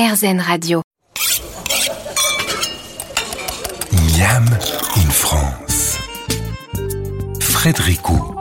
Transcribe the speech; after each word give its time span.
RZN 0.00 0.40
Radio. 0.40 0.80
Miam 3.92 4.46
in 4.96 5.10
France. 5.10 5.98
Frédéricot. 7.38 8.34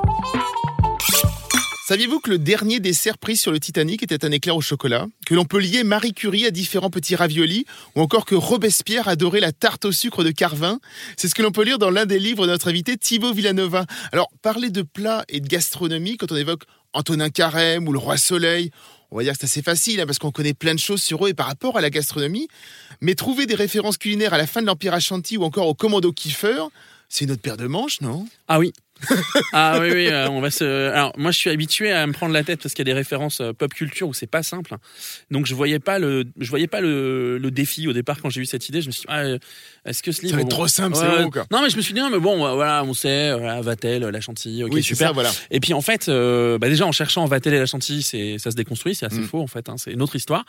Saviez-vous 1.85 2.21
que 2.21 2.29
le 2.29 2.37
dernier 2.37 2.79
dessert 2.79 3.17
pris 3.17 3.35
sur 3.35 3.51
le 3.51 3.59
Titanic 3.59 4.01
était 4.03 4.23
un 4.23 4.31
éclair 4.31 4.55
au 4.55 4.61
chocolat? 4.61 5.07
Que 5.25 5.35
l'on 5.35 5.43
peut 5.43 5.59
lier 5.59 5.83
Marie 5.83 6.13
Curie 6.13 6.45
à 6.45 6.51
différents 6.51 6.89
petits 6.89 7.17
raviolis? 7.17 7.65
Ou 7.97 8.01
encore 8.01 8.23
que 8.23 8.35
Robespierre 8.35 9.09
adorait 9.09 9.41
la 9.41 9.51
tarte 9.51 9.83
au 9.83 9.91
sucre 9.91 10.23
de 10.23 10.31
Carvin? 10.31 10.79
C'est 11.17 11.27
ce 11.27 11.35
que 11.35 11.41
l'on 11.41 11.51
peut 11.51 11.65
lire 11.65 11.77
dans 11.77 11.89
l'un 11.89 12.05
des 12.05 12.19
livres 12.19 12.45
de 12.45 12.51
notre 12.51 12.69
invité 12.69 12.95
Thibaut 12.95 13.33
Villanova. 13.33 13.85
Alors, 14.13 14.29
parler 14.41 14.69
de 14.69 14.81
plats 14.81 15.25
et 15.27 15.41
de 15.41 15.47
gastronomie, 15.49 16.15
quand 16.15 16.31
on 16.31 16.37
évoque 16.37 16.63
Antonin 16.93 17.29
Carême 17.29 17.85
ou 17.89 17.91
le 17.91 17.99
Roi 17.99 18.15
Soleil, 18.15 18.71
on 19.11 19.17
va 19.17 19.23
dire 19.23 19.33
que 19.33 19.39
c'est 19.39 19.45
assez 19.45 19.61
facile 19.61 19.99
hein, 20.01 20.05
parce 20.05 20.19
qu'on 20.19 20.31
connaît 20.31 20.53
plein 20.53 20.73
de 20.73 20.79
choses 20.79 21.01
sur 21.01 21.25
eux 21.25 21.29
et 21.29 21.33
par 21.33 21.47
rapport 21.47 21.77
à 21.77 21.81
la 21.81 21.89
gastronomie. 21.89 22.47
Mais 23.01 23.15
trouver 23.15 23.45
des 23.45 23.55
références 23.55 23.97
culinaires 23.97 24.33
à 24.33 24.37
la 24.37 24.47
fin 24.47 24.61
de 24.61 24.67
l'Empire 24.67 24.93
Ashanti 24.93 25.37
ou 25.37 25.43
encore 25.43 25.67
au 25.67 25.73
Commando 25.73 26.11
Kiefer, 26.11 26.63
c'est 27.07 27.25
une 27.25 27.31
autre 27.31 27.41
paire 27.41 27.57
de 27.57 27.67
manches, 27.67 28.01
non? 28.01 28.27
Ah 28.47 28.59
oui. 28.59 28.73
ah 29.53 29.79
oui, 29.81 29.89
oui, 29.91 30.07
euh, 30.07 30.29
on 30.29 30.41
va 30.41 30.51
se. 30.51 30.89
Alors, 30.91 31.13
moi, 31.17 31.31
je 31.31 31.37
suis 31.37 31.49
habitué 31.49 31.91
à 31.91 32.05
me 32.07 32.13
prendre 32.13 32.33
la 32.33 32.43
tête 32.43 32.61
parce 32.61 32.73
qu'il 32.73 32.87
y 32.87 32.89
a 32.89 32.93
des 32.93 32.97
références 32.97 33.41
euh, 33.41 33.53
pop 33.53 33.73
culture 33.73 34.07
où 34.07 34.13
c'est 34.13 34.27
pas 34.27 34.43
simple. 34.43 34.75
Donc, 35.31 35.45
je 35.45 35.55
voyais 35.55 35.79
pas 35.79 35.99
le, 35.99 36.25
je 36.39 36.49
voyais 36.49 36.67
pas 36.67 36.81
le, 36.81 37.37
le 37.37 37.51
défi 37.51 37.87
au 37.87 37.93
départ 37.93 38.21
quand 38.21 38.29
j'ai 38.29 38.41
eu 38.41 38.45
cette 38.45 38.67
idée. 38.69 38.81
Je 38.81 38.87
me 38.87 38.91
suis 38.91 39.01
dit, 39.01 39.07
ah, 39.09 39.19
euh, 39.21 39.37
est-ce 39.85 40.03
que 40.03 40.11
ce 40.11 40.21
livre. 40.21 40.31
Ça 40.31 40.35
va 40.37 40.41
être 40.43 40.49
trop 40.49 40.67
simple, 40.67 40.95
c'est 40.95 41.23
haut, 41.23 41.29
quoi. 41.29 41.45
Non, 41.51 41.61
mais 41.61 41.69
je 41.69 41.77
me 41.77 41.81
suis 41.81 41.93
dit, 41.93 41.99
non, 41.99 42.09
mais 42.09 42.19
bon, 42.19 42.37
voilà, 42.55 42.83
on 42.83 42.93
sait, 42.93 43.31
voilà, 43.33 43.61
Vatel, 43.61 44.03
la 44.03 44.21
chantilly, 44.21 44.63
ok, 44.63 44.71
Oui, 44.73 44.83
super. 44.83 45.07
ça, 45.07 45.13
voilà. 45.13 45.31
Et 45.51 45.59
puis 45.59 45.73
en 45.73 45.81
fait, 45.81 46.09
euh, 46.09 46.57
bah 46.57 46.69
déjà 46.69 46.85
en 46.85 46.91
cherchant 46.91 47.25
Vatel 47.25 47.53
et 47.53 47.59
la 47.59 47.65
chantilly, 47.65 48.01
c'est 48.01 48.37
ça 48.37 48.51
se 48.51 48.55
déconstruit, 48.55 48.95
c'est 48.95 49.05
assez 49.05 49.19
Mm. 49.19 49.25
faux 49.27 49.41
en 49.41 49.47
fait, 49.47 49.69
hein, 49.69 49.75
c'est 49.77 49.91
une 49.91 50.01
autre 50.01 50.15
histoire. 50.15 50.45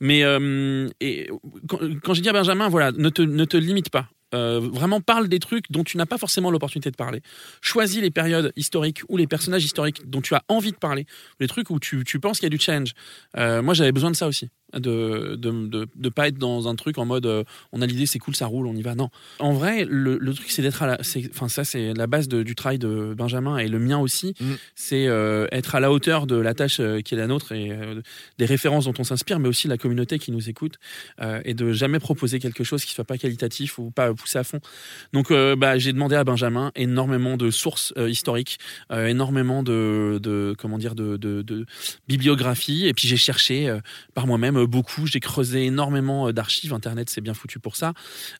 Mais 0.00 0.22
euh, 0.24 0.88
et 1.00 1.30
quand, 1.68 1.78
quand 2.02 2.14
j'ai 2.14 2.22
dit 2.22 2.28
à 2.28 2.32
Benjamin, 2.32 2.68
voilà, 2.68 2.92
ne 2.92 3.08
te 3.08 3.22
ne 3.22 3.44
te 3.44 3.56
limite 3.56 3.90
pas. 3.90 4.08
Euh, 4.34 4.60
vraiment 4.60 5.00
parle 5.00 5.28
des 5.28 5.38
trucs 5.38 5.70
dont 5.70 5.84
tu 5.84 5.96
n'as 5.96 6.06
pas 6.06 6.18
forcément 6.18 6.50
l'opportunité 6.50 6.90
de 6.90 6.96
parler. 6.96 7.22
Choisis 7.60 8.00
les 8.00 8.10
périodes 8.10 8.52
historiques 8.56 9.02
ou 9.08 9.16
les 9.16 9.26
personnages 9.26 9.64
historiques 9.64 10.08
dont 10.10 10.20
tu 10.20 10.34
as 10.34 10.42
envie 10.48 10.72
de 10.72 10.76
parler, 10.76 11.06
les 11.40 11.46
trucs 11.46 11.70
où 11.70 11.78
tu, 11.78 12.04
tu 12.04 12.18
penses 12.20 12.38
qu'il 12.38 12.46
y 12.46 12.52
a 12.52 12.56
du 12.56 12.58
change. 12.58 12.92
Euh, 13.36 13.62
moi, 13.62 13.74
j'avais 13.74 13.92
besoin 13.92 14.10
de 14.10 14.16
ça 14.16 14.26
aussi, 14.26 14.50
de 14.78 15.36
de, 15.36 15.66
de 15.68 15.86
de 15.94 16.08
pas 16.08 16.28
être 16.28 16.38
dans 16.38 16.68
un 16.68 16.74
truc 16.74 16.98
en 16.98 17.04
mode 17.04 17.26
euh, 17.26 17.44
on 17.72 17.80
a 17.82 17.86
l'idée, 17.86 18.06
c'est 18.06 18.18
cool, 18.18 18.34
ça 18.34 18.46
roule, 18.46 18.66
on 18.66 18.74
y 18.74 18.82
va. 18.82 18.94
Non. 18.94 19.10
En 19.38 19.52
vrai, 19.52 19.84
le, 19.88 20.18
le 20.18 20.34
truc, 20.34 20.50
c'est 20.50 20.62
d'être 20.62 20.82
à 20.82 20.86
la, 20.86 20.98
enfin 21.30 21.48
ça, 21.48 21.64
c'est 21.64 21.92
la 21.94 22.06
base 22.06 22.28
de- 22.28 22.42
du 22.42 22.54
travail 22.54 22.78
de 22.78 23.14
Benjamin 23.16 23.58
et 23.58 23.68
le 23.68 23.78
mien 23.78 23.98
aussi 23.98 24.34
Mm. 24.40 24.54
c'est 24.74 25.06
euh, 25.06 25.46
être 25.52 25.74
à 25.74 25.80
la 25.80 25.92
hauteur 25.92 26.26
de 26.26 26.36
la 26.36 26.54
tâche 26.54 26.78
euh, 26.80 27.00
qui 27.00 27.14
est 27.14 27.18
la 27.18 27.26
nôtre 27.26 27.52
et 27.52 27.70
euh, 27.70 28.00
des 28.38 28.44
références 28.46 28.84
dont 28.86 28.94
on 28.98 29.04
s'inspire, 29.04 29.38
mais 29.38 29.48
aussi 29.48 29.68
la 29.68 29.78
communauté 29.78 30.18
qui 30.18 30.32
nous 30.32 30.48
écoute 30.48 30.74
et 31.44 31.54
de 31.54 31.72
jamais 31.72 31.98
proposer 31.98 32.38
quelque 32.38 32.64
chose 32.64 32.84
qui 32.84 32.92
soit 32.92 33.04
pas 33.04 33.18
qualitatif 33.18 33.78
ou 33.78 33.90
pas 33.90 34.12
poussé 34.14 34.38
à 34.38 34.44
fond. 34.44 34.60
Donc, 35.12 35.32
bah, 35.32 35.78
j'ai 35.78 35.92
demandé 35.92 36.16
à 36.16 36.24
Benjamin 36.24 36.72
énormément 36.74 37.36
de 37.36 37.50
sources 37.50 37.92
historiques, 38.08 38.58
énormément 38.92 39.62
de, 39.62 40.18
de 40.22 40.54
comment 40.58 40.78
dire 40.78 40.94
de, 40.94 41.16
de, 41.16 41.42
de 41.42 41.66
bibliographie, 42.08 42.86
et 42.86 42.94
puis 42.94 43.08
j'ai 43.08 43.16
cherché 43.16 43.74
par 44.14 44.26
moi-même 44.26 44.63
beaucoup. 44.66 45.06
J'ai 45.06 45.20
creusé 45.20 45.64
énormément 45.64 46.28
euh, 46.28 46.32
d'archives. 46.32 46.72
Internet, 46.72 47.10
c'est 47.10 47.20
bien 47.20 47.34
foutu 47.34 47.58
pour 47.58 47.76
ça. 47.76 47.92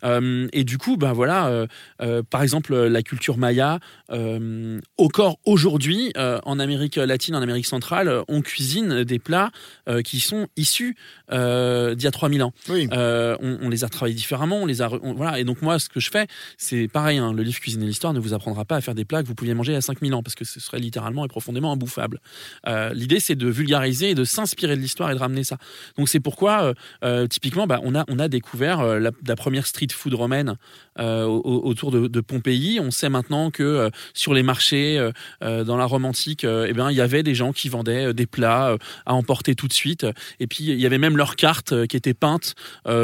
Euh, 0.05 0.49
et 0.53 0.65
du 0.65 0.79
coup, 0.79 0.97
bah 0.97 1.13
voilà, 1.13 1.49
euh, 1.49 1.67
euh, 2.03 2.23
par 2.23 2.43
exemple, 2.43 2.73
euh, 2.75 2.89
la 2.89 3.03
culture 3.03 3.37
maya, 3.39 3.79
euh, 4.11 4.81
encore 4.99 5.39
aujourd'hui, 5.45 6.13
euh, 6.17 6.39
en 6.45 6.59
Amérique 6.59 6.97
latine, 6.97 7.35
en 7.35 7.43
Amérique 7.43 7.67
centrale, 7.67 8.09
euh, 8.09 8.23
on 8.29 8.43
cuisine 8.43 9.05
des 9.05 9.19
plats 9.19 9.51
euh, 9.89 10.03
qui 10.03 10.21
sont 10.21 10.47
issus 10.57 10.97
euh, 11.33 11.95
d'il 11.95 12.05
y 12.05 12.09
a 12.09 12.11
3000 12.11 12.43
ans. 12.43 12.53
Oui. 12.69 12.89
Euh, 12.93 13.37
on, 13.41 13.59
on 13.63 13.69
les 13.69 13.85
a 13.85 13.89
travaillés 13.89 14.15
différemment, 14.17 14.59
on 14.63 14.67
les 14.67 14.83
a, 14.83 14.91
on- 15.03 15.15
voilà. 15.15 15.39
Et 15.39 15.45
donc 15.45 15.63
moi, 15.63 15.79
ce 15.79 15.89
que 15.89 16.01
je 16.01 16.11
fais, 16.11 16.27
c'est 16.59 16.89
pareil. 16.89 17.19
hein, 17.19 17.33
le 17.33 17.43
livre 17.43 17.59
Cuisine 17.61 17.83
et 17.83 17.87
l'histoire 17.87 18.13
ne 18.13 18.21
vous 18.21 18.35
apprendra 18.35 18.65
pas 18.65 18.77
à 18.77 18.81
faire 18.81 18.95
des 18.95 19.05
plats 19.05 19.23
que 19.23 19.29
vous 19.29 19.35
pouviez 19.35 19.55
manger 19.55 19.75
a 19.75 19.81
5000 19.81 20.15
ans, 20.15 20.23
parce 20.23 20.35
que 20.35 20.45
ce 20.45 20.61
serait 20.61 20.79
littéralement 20.79 21.25
et 21.25 21.29
profondément 21.29 21.73
imbouffable. 21.73 22.21
Euh, 22.67 22.93
L'idée, 22.95 23.21
c'est 23.21 23.35
de 23.37 23.49
vulgariser 23.49 24.11
et 24.11 24.15
de 24.15 24.25
s'inspirer 24.25 24.77
de 24.77 24.81
l'histoire 24.81 25.11
et 25.11 25.15
de 25.15 25.19
ramener 25.19 25.45
ça. 25.45 25.59
Donc 25.97 26.09
c'est 26.15 26.21
pourquoi, 26.21 26.63
euh, 26.63 26.75
euh, 27.03 27.27
typiquement, 27.27 27.67
bah, 27.67 27.81
on 27.83 27.97
a 27.97 28.05
on 28.09 28.21
a 28.21 28.29
découvert 28.29 28.79
euh, 28.81 29.01
la, 29.01 29.11
la 29.27 29.35
première 29.35 29.67
street 29.67 29.89
food 29.93 30.15
romaine 30.15 30.55
euh, 31.01 31.25
au- 31.25 31.41
au- 31.41 31.67
autour 31.69 31.91
de, 31.91 32.07
de 32.07 32.21
Pompéi. 32.21 32.79
On 32.81 32.93
sait 32.93 33.09
maintenant 33.09 33.51
que 33.51 33.65
euh, 33.65 33.91
sur 34.15 34.33
les 34.33 34.45
marchés, 34.45 35.11
dans 35.41 35.77
la 35.77 35.85
Rome 35.87 36.05
antique, 36.05 36.45
eh 36.45 36.73
bien, 36.73 36.91
il 36.91 36.97
y 36.97 37.01
avait 37.01 37.23
des 37.25 37.35
gens 37.35 37.53
qui 37.53 37.69
vendaient 37.69 38.15
des 38.15 38.27
plats 38.27 38.77
à 39.07 39.15
emporter 39.15 39.55
tout 39.57 39.67
de 39.67 39.73
suite. 39.73 40.07
Et 40.39 40.47
puis, 40.47 40.65
il 40.65 40.81
y 40.81 40.87
avait 40.87 40.99
même 40.99 41.17
leurs 41.17 41.35
cartes 41.37 41.87
qui 41.89 41.97
étaient 41.97 42.15
peintes 42.15 42.55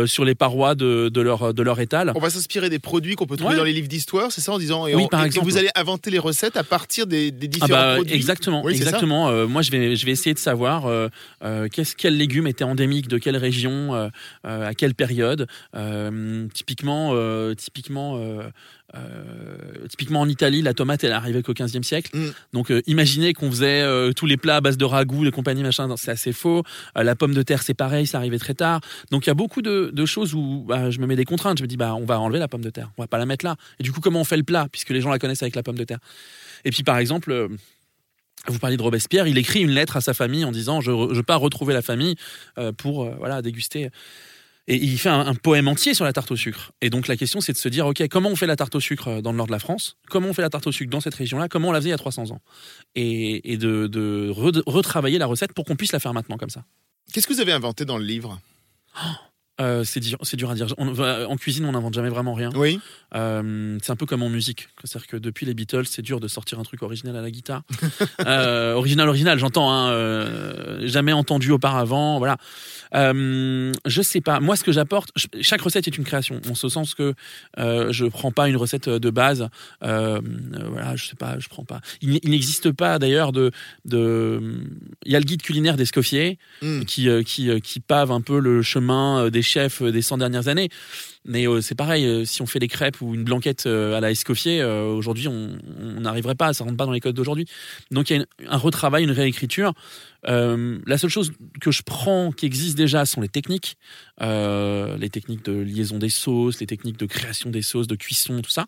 sur 0.06 0.24
les 0.24 0.34
parois 0.36 0.74
de, 0.76 1.08
de 1.08 1.20
leur, 1.20 1.52
de 1.52 1.62
leur 1.62 1.80
étal. 1.80 2.12
On 2.14 2.20
va 2.20 2.30
s'inspirer 2.30 2.70
des 2.70 2.78
produits 2.78 3.16
qu'on 3.16 3.26
peut 3.26 3.36
trouver 3.36 3.50
Ouais. 3.54 3.56
dans 3.58 3.64
les 3.64 3.72
livres 3.72 3.88
d'histoire, 3.88 4.30
c'est 4.30 4.40
ça 4.40 4.52
en 4.52 4.58
disant 4.58 4.86
et 4.86 4.94
Oui, 4.94 5.02
on- 5.04 5.08
par 5.08 5.20
et- 5.20 5.24
et 5.24 5.26
exemple. 5.26 5.48
vous 5.48 5.56
allez 5.56 5.70
inventer 5.74 6.10
les 6.10 6.18
recettes 6.20 6.56
à 6.56 6.62
partir 6.62 7.06
des, 7.08 7.32
des 7.32 7.46
Ah 7.46 7.48
différents 7.48 7.68
bah, 7.82 7.94
produits? 7.96 8.14
exactement, 8.14 8.62
Oui, 8.64 8.72
exactement. 8.74 9.32
Moi, 9.48 9.62
je 9.62 9.70
vais, 9.72 9.96
je 9.96 10.06
vais 10.06 10.12
essayer 10.12 10.34
de 10.34 10.38
savoir 10.38 10.86
euh, 10.86 11.08
euh, 11.42 11.66
qu'est-ce, 11.72 11.96
quels 11.96 12.16
légumes 12.16 12.46
de 13.08 13.18
quelle 13.18 13.36
région, 13.36 13.94
euh, 13.94 14.08
euh, 14.46 14.68
à 14.68 14.74
quelle 14.74 14.94
période. 14.94 15.46
Euh, 15.74 16.46
typiquement, 16.52 17.14
typiquement, 17.54 18.18
euh, 18.96 19.86
typiquement 19.88 20.20
en 20.20 20.28
Italie, 20.28 20.62
la 20.62 20.74
tomate, 20.74 21.04
elle 21.04 21.12
arrivée 21.12 21.42
qu'au 21.42 21.52
15e 21.52 21.82
siècle. 21.82 22.16
Mm. 22.16 22.30
Donc, 22.52 22.70
euh, 22.70 22.82
imaginez 22.86 23.34
qu'on 23.34 23.50
faisait 23.50 23.82
euh, 23.82 24.12
tous 24.12 24.26
les 24.26 24.36
plats 24.36 24.56
à 24.56 24.60
base 24.60 24.76
de 24.76 24.84
ragoût, 24.84 25.24
de 25.24 25.30
compagnie, 25.30 25.62
machin. 25.62 25.88
C'est 25.96 26.10
assez 26.10 26.32
faux. 26.32 26.62
La 26.94 27.14
pomme 27.14 27.34
de 27.34 27.42
terre, 27.42 27.62
c'est 27.62 27.74
pareil, 27.74 28.06
ça 28.06 28.18
arrivait 28.18 28.38
très 28.38 28.54
tard. 28.54 28.80
Donc, 29.10 29.26
il 29.26 29.28
y 29.28 29.30
a 29.30 29.34
beaucoup 29.34 29.62
de, 29.62 29.90
de 29.92 30.06
choses 30.06 30.34
où 30.34 30.64
bah, 30.66 30.90
je 30.90 30.98
me 31.00 31.06
mets 31.06 31.16
des 31.16 31.24
contraintes. 31.24 31.58
Je 31.58 31.62
me 31.62 31.68
dis, 31.68 31.76
bah, 31.76 31.94
on 31.94 32.04
va 32.04 32.18
enlever 32.20 32.38
la 32.38 32.48
pomme 32.48 32.64
de 32.64 32.70
terre, 32.70 32.90
on 32.98 33.02
va 33.02 33.08
pas 33.08 33.18
la 33.18 33.26
mettre 33.26 33.44
là. 33.44 33.56
Et 33.78 33.82
du 33.82 33.92
coup, 33.92 34.00
comment 34.00 34.20
on 34.20 34.24
fait 34.24 34.36
le 34.36 34.42
plat, 34.42 34.66
puisque 34.70 34.90
les 34.90 35.00
gens 35.00 35.10
la 35.10 35.18
connaissent 35.18 35.42
avec 35.42 35.56
la 35.56 35.62
pomme 35.62 35.78
de 35.78 35.84
terre? 35.84 36.00
Et 36.64 36.70
puis, 36.70 36.82
par 36.82 36.98
exemple. 36.98 37.48
Vous 38.48 38.58
parliez 38.58 38.76
de 38.76 38.82
Robespierre, 38.82 39.26
il 39.26 39.36
écrit 39.38 39.60
une 39.60 39.70
lettre 39.70 39.96
à 39.96 40.00
sa 40.00 40.14
famille 40.14 40.44
en 40.44 40.52
disant 40.52 40.80
je, 40.80 40.90
je 41.12 41.20
pars 41.20 41.40
retrouver 41.40 41.74
la 41.74 41.82
famille 41.82 42.16
euh, 42.58 42.72
pour 42.72 43.04
euh, 43.04 43.14
voilà 43.18 43.42
déguster. 43.42 43.90
Et 44.68 44.76
il 44.76 44.98
fait 44.98 45.08
un, 45.08 45.26
un 45.26 45.34
poème 45.34 45.66
entier 45.68 45.94
sur 45.94 46.04
la 46.04 46.12
tarte 46.12 46.30
au 46.30 46.36
sucre. 46.36 46.72
Et 46.80 46.90
donc 46.90 47.08
la 47.08 47.16
question 47.16 47.40
c'est 47.40 47.52
de 47.52 47.58
se 47.58 47.68
dire 47.68 47.86
ok 47.86 48.06
comment 48.08 48.28
on 48.28 48.36
fait 48.36 48.46
la 48.46 48.56
tarte 48.56 48.74
au 48.74 48.80
sucre 48.80 49.08
euh, 49.08 49.20
dans 49.20 49.32
le 49.32 49.36
nord 49.38 49.46
de 49.46 49.52
la 49.52 49.58
France? 49.58 49.96
Comment 50.08 50.28
on 50.28 50.32
fait 50.32 50.42
la 50.42 50.50
tarte 50.50 50.66
au 50.66 50.72
sucre 50.72 50.90
dans 50.90 51.00
cette 51.00 51.14
région-là? 51.14 51.48
Comment 51.48 51.68
on 51.68 51.72
la 51.72 51.80
faisait 51.80 51.88
il 51.88 51.92
y 51.92 51.94
a 51.94 51.98
300 51.98 52.30
ans? 52.30 52.40
Et, 52.94 53.52
et 53.52 53.56
de, 53.56 53.86
de 53.86 54.30
re- 54.34 54.62
retravailler 54.66 55.18
la 55.18 55.26
recette 55.26 55.52
pour 55.52 55.64
qu'on 55.64 55.76
puisse 55.76 55.92
la 55.92 55.98
faire 56.00 56.14
maintenant 56.14 56.36
comme 56.36 56.50
ça. 56.50 56.64
Qu'est-ce 57.12 57.26
que 57.26 57.32
vous 57.32 57.40
avez 57.40 57.52
inventé 57.52 57.84
dans 57.84 57.98
le 57.98 58.04
livre? 58.04 58.40
Euh, 59.60 59.84
c'est 59.84 60.00
dur, 60.00 60.18
c'est 60.22 60.36
dur 60.36 60.50
à 60.50 60.54
dire. 60.54 60.66
On- 60.78 60.98
en 60.98 61.36
cuisine, 61.36 61.64
on 61.66 61.72
n'invente 61.72 61.94
jamais 61.94 62.08
vraiment 62.08 62.34
rien. 62.34 62.50
Oui. 62.54 62.80
Euh, 63.14 63.78
c'est 63.82 63.92
un 63.92 63.96
peu 63.96 64.06
comme 64.06 64.22
en 64.22 64.28
musique. 64.28 64.68
C'est-à-dire 64.84 65.06
que 65.08 65.16
depuis 65.16 65.44
les 65.46 65.54
Beatles, 65.54 65.84
c'est 65.86 66.02
dur 66.02 66.18
de 66.20 66.28
sortir 66.28 66.58
un 66.58 66.62
truc 66.62 66.82
original 66.82 67.16
à 67.16 67.20
la 67.20 67.30
guitare. 67.30 67.62
euh, 68.26 68.74
original, 68.74 69.08
original, 69.08 69.38
j'entends. 69.38 69.70
Hein, 69.72 69.90
jamais 70.86 71.12
entendu 71.12 71.50
auparavant. 71.50 72.18
Voilà. 72.18 72.36
Je 72.92 74.00
sais 74.02 74.20
pas. 74.20 74.40
Moi, 74.40 74.56
ce 74.56 74.64
que 74.64 74.72
j'apporte, 74.72 75.10
chaque 75.40 75.60
recette 75.60 75.86
est 75.88 75.96
une 75.96 76.04
création. 76.04 76.40
En 76.50 76.54
ce 76.54 76.68
sens 76.68 76.94
que 76.94 77.14
je 77.58 78.06
prends 78.06 78.32
pas 78.32 78.48
une 78.48 78.56
recette 78.56 78.88
de 78.88 79.10
base. 79.10 79.48
Voilà, 79.80 80.96
je 80.96 81.04
sais 81.06 81.16
pas. 81.16 81.38
Je 81.38 81.48
prends 81.48 81.64
pas. 81.64 81.80
Il, 82.00 82.18
n'existe 82.30 82.72
pas 82.72 82.98
d'ailleurs 82.98 83.32
de. 83.32 83.50
de 83.84 84.40
il 85.04 85.12
y 85.12 85.16
a 85.16 85.18
le 85.20 85.24
guide 85.24 85.42
culinaire 85.42 85.76
d'Escoffier 85.76 86.38
Mm. 86.62 86.84
qui, 86.84 87.08
qui, 87.24 87.60
qui 87.62 87.80
pave 87.80 88.10
un 88.10 88.20
peu 88.20 88.38
le 88.38 88.62
chemin 88.62 89.30
des 89.30 89.42
chefs 89.50 89.82
euh, 89.82 89.92
des 89.92 90.02
100 90.02 90.18
dernières 90.18 90.48
années. 90.48 90.68
Mais 91.26 91.46
euh, 91.46 91.60
c'est 91.60 91.74
pareil, 91.74 92.06
euh, 92.06 92.24
si 92.24 92.40
on 92.40 92.46
fait 92.46 92.58
des 92.58 92.68
crêpes 92.68 93.00
ou 93.02 93.14
une 93.14 93.24
blanquette 93.24 93.66
euh, 93.66 93.96
à 93.96 94.00
la 94.00 94.10
Escoffier, 94.10 94.64
aujourd'hui, 94.64 95.28
on 95.28 95.58
n'arriverait 96.00 96.34
pas, 96.34 96.52
ça 96.52 96.64
rentre 96.64 96.76
pas 96.76 96.86
dans 96.86 96.92
les 96.92 97.00
codes 97.00 97.14
d'aujourd'hui. 97.14 97.46
Donc 97.90 98.10
il 98.10 98.16
y 98.16 98.20
a 98.20 98.52
un 98.52 98.56
retravail, 98.56 99.04
une 99.04 99.10
réécriture. 99.10 99.72
La 100.22 100.98
seule 100.98 101.10
chose 101.10 101.32
que 101.60 101.70
je 101.70 101.82
prends 101.82 102.30
qui 102.30 102.44
existe 102.44 102.76
déjà 102.76 103.06
sont 103.06 103.20
les 103.20 103.28
techniques, 103.28 103.76
les 104.20 105.08
techniques 105.10 105.44
de 105.44 105.52
liaison 105.52 105.98
des 105.98 106.10
sauces, 106.10 106.60
les 106.60 106.66
techniques 106.66 106.98
de 106.98 107.06
création 107.06 107.50
des 107.50 107.62
sauces, 107.62 107.86
de 107.86 107.96
cuisson, 107.96 108.40
tout 108.42 108.50
ça. 108.50 108.66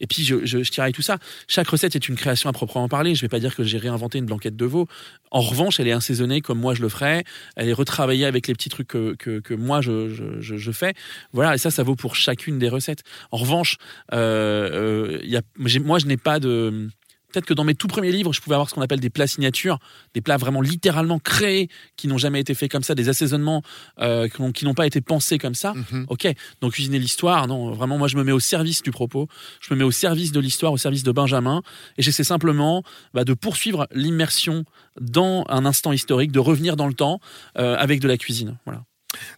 Et 0.00 0.06
puis 0.06 0.24
je, 0.24 0.44
je, 0.46 0.62
je 0.62 0.70
tiraille 0.70 0.92
tout 0.92 1.02
ça. 1.02 1.18
Chaque 1.46 1.68
recette 1.68 1.94
est 1.94 2.08
une 2.08 2.16
création 2.16 2.48
à 2.48 2.52
proprement 2.52 2.88
parler. 2.88 3.14
Je 3.14 3.20
vais 3.20 3.28
pas 3.28 3.40
dire 3.40 3.54
que 3.54 3.64
j'ai 3.64 3.78
réinventé 3.78 4.18
une 4.18 4.26
blanquette 4.26 4.56
de 4.56 4.64
veau. 4.64 4.88
En 5.30 5.40
revanche, 5.40 5.78
elle 5.80 5.88
est 5.88 5.92
assaisonnée 5.92 6.40
comme 6.40 6.58
moi 6.58 6.74
je 6.74 6.82
le 6.82 6.88
ferais. 6.88 7.24
Elle 7.56 7.68
est 7.68 7.74
retravaillée 7.74 8.24
avec 8.24 8.46
les 8.46 8.54
petits 8.54 8.70
trucs 8.70 8.88
que, 8.88 9.14
que, 9.14 9.54
moi 9.54 9.82
je, 9.82 10.08
je, 10.08 10.56
je 10.56 10.72
fais. 10.72 10.94
Voilà, 11.32 11.54
et 11.54 11.58
ça, 11.58 11.70
ça 11.70 11.82
vaut 11.82 11.93
pour 11.96 12.16
chacune 12.16 12.58
des 12.58 12.68
recettes. 12.68 13.02
En 13.30 13.36
revanche, 13.38 13.76
euh, 14.12 15.18
euh, 15.18 15.20
y 15.24 15.36
a, 15.36 15.42
moi 15.56 15.98
je 15.98 16.06
n'ai 16.06 16.16
pas 16.16 16.40
de 16.40 16.88
Peut-être 17.34 17.46
que 17.46 17.54
dans 17.54 17.64
mes 17.64 17.74
tout 17.74 17.88
premiers 17.88 18.12
livres, 18.12 18.32
je 18.32 18.40
pouvais 18.40 18.54
avoir 18.54 18.70
ce 18.70 18.76
qu'on 18.76 18.80
appelle 18.80 19.00
des 19.00 19.10
plats 19.10 19.26
signatures, 19.26 19.80
des 20.14 20.20
plats 20.20 20.36
vraiment 20.36 20.60
littéralement 20.60 21.18
créés, 21.18 21.68
qui 21.96 22.06
n'ont 22.06 22.16
jamais 22.16 22.38
été 22.38 22.54
faits 22.54 22.70
comme 22.70 22.84
ça, 22.84 22.94
des 22.94 23.08
assaisonnements 23.08 23.60
euh, 23.98 24.28
qui 24.28 24.64
n'ont- 24.64 24.74
pas 24.74 24.86
été 24.86 25.00
pensés 25.00 25.36
comme 25.38 25.56
ça. 25.56 25.74
Mhm. 25.74 26.06
Ok, 26.10 26.32
donc 26.60 26.74
cuisiner 26.74 27.00
l'histoire, 27.00 27.48
non, 27.48 27.72
vraiment, 27.72 27.98
moi 27.98 28.06
je 28.06 28.16
me 28.16 28.22
mets 28.22 28.30
au 28.30 28.38
service 28.38 28.82
du 28.82 28.92
propos, 28.92 29.26
je 29.60 29.74
me 29.74 29.78
mets 29.80 29.84
au 29.84 29.90
service 29.90 30.30
de 30.30 30.38
l'histoire, 30.38 30.70
au 30.72 30.76
service 30.76 31.02
de 31.02 31.10
Benjamin, 31.10 31.62
et 31.98 32.02
j'essaie 32.02 32.22
simplement 32.22 32.84
bah, 33.14 33.24
de 33.24 33.34
poursuivre 33.34 33.88
l'immersion 33.92 34.64
dans 35.00 35.44
un 35.48 35.66
instant 35.66 35.90
historique, 35.90 36.30
de 36.30 36.38
revenir 36.38 36.76
dans 36.76 36.86
le 36.86 36.94
temps 36.94 37.18
euh, 37.58 37.74
avec 37.76 37.98
de 37.98 38.06
la 38.06 38.16
cuisine. 38.16 38.58
Voilà. 38.64 38.84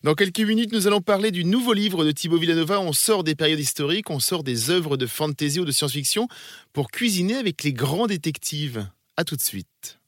Dans 0.03 0.15
quelques 0.15 0.41
minutes, 0.41 0.73
nous 0.73 0.87
allons 0.87 1.01
parler 1.01 1.31
du 1.31 1.45
nouveau 1.45 1.73
livre 1.73 2.05
de 2.05 2.11
Thibaut 2.11 2.39
Villanova. 2.39 2.81
On 2.81 2.93
sort 2.93 3.25
des 3.25 3.35
périodes 3.35 3.61
historiques, 3.61 4.11
on 4.11 4.21
sort 4.21 4.43
des 4.43 4.71
œuvres 4.71 4.97
de 4.97 5.07
fantasy 5.07 5.61
ou 5.61 5.65
de 5.65 5.73
science-fiction 5.73 6.29
pour 6.73 6.91
cuisiner 6.91 7.37
avec 7.37 7.63
les 7.63 7.73
grands 7.73 8.07
détectives. 8.07 8.87
À 9.17 9.25
tout 9.25 9.37
de 9.37 9.43
suite. 9.43 9.99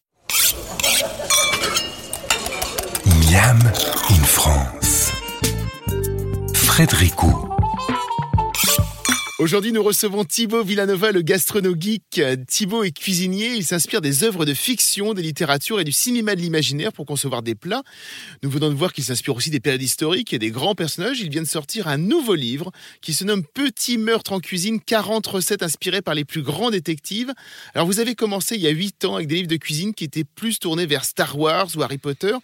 Miam 3.07 3.59
in 4.11 4.23
France. 4.25 5.13
Frédéricot. 6.55 7.48
Aujourd'hui, 9.39 9.71
nous 9.71 9.85
recevons 9.85 10.25
Thibaut 10.25 10.65
Villanova, 10.65 11.13
le 11.13 11.23
gastrono-geek. 11.23 12.21
Thibaut 12.49 12.83
est 12.83 12.91
cuisinier, 12.91 13.55
il 13.55 13.65
s'inspire 13.65 14.01
des 14.01 14.25
œuvres 14.25 14.45
de 14.45 14.53
fiction, 14.53 15.15
des 15.15 15.23
littératures 15.23 15.79
et 15.79 15.85
du 15.85 15.93
cinéma 15.93 16.35
de 16.35 16.41
l'imaginaire 16.41 16.93
pour 16.93 17.07
concevoir 17.07 17.45
des 17.45 17.55
plats. 17.55 17.85
Nous 18.43 18.51
venons 18.51 18.69
de 18.69 18.75
voir 18.75 18.93
qu'il 18.93 19.05
s'inspire 19.05 19.37
aussi 19.37 19.51
des 19.51 19.61
périodes 19.61 19.81
historiques 19.81 20.33
et 20.33 20.41
des 20.41 20.51
grands 20.51 20.75
personnages. 20.75 21.21
Il 21.21 21.31
vient 21.31 21.43
de 21.43 21.47
sortir 21.47 21.87
un 21.87 21.99
nouveau 21.99 22.35
livre 22.35 22.73
qui 23.01 23.15
se 23.15 23.23
nomme 23.23 23.45
Petit 23.45 23.97
meurtre 23.97 24.33
en 24.33 24.41
cuisine, 24.41 24.81
40 24.81 25.25
recettes 25.29 25.63
inspirées 25.63 26.03
par 26.03 26.17
les 26.17 26.25
plus 26.25 26.43
grands 26.43 26.73
détectives. 26.73 27.33
Alors, 27.75 27.87
vous 27.87 28.01
avez 28.01 28.17
commencé 28.17 28.57
il 28.57 28.63
y 28.63 28.67
a 28.67 28.71
8 28.71 29.05
ans 29.05 29.15
avec 29.15 29.29
des 29.29 29.37
livres 29.37 29.47
de 29.47 29.57
cuisine 29.57 29.95
qui 29.95 30.03
étaient 30.03 30.25
plus 30.25 30.59
tournés 30.59 30.87
vers 30.87 31.05
Star 31.05 31.39
Wars 31.39 31.69
ou 31.77 31.83
Harry 31.85 31.99
Potter. 31.99 32.35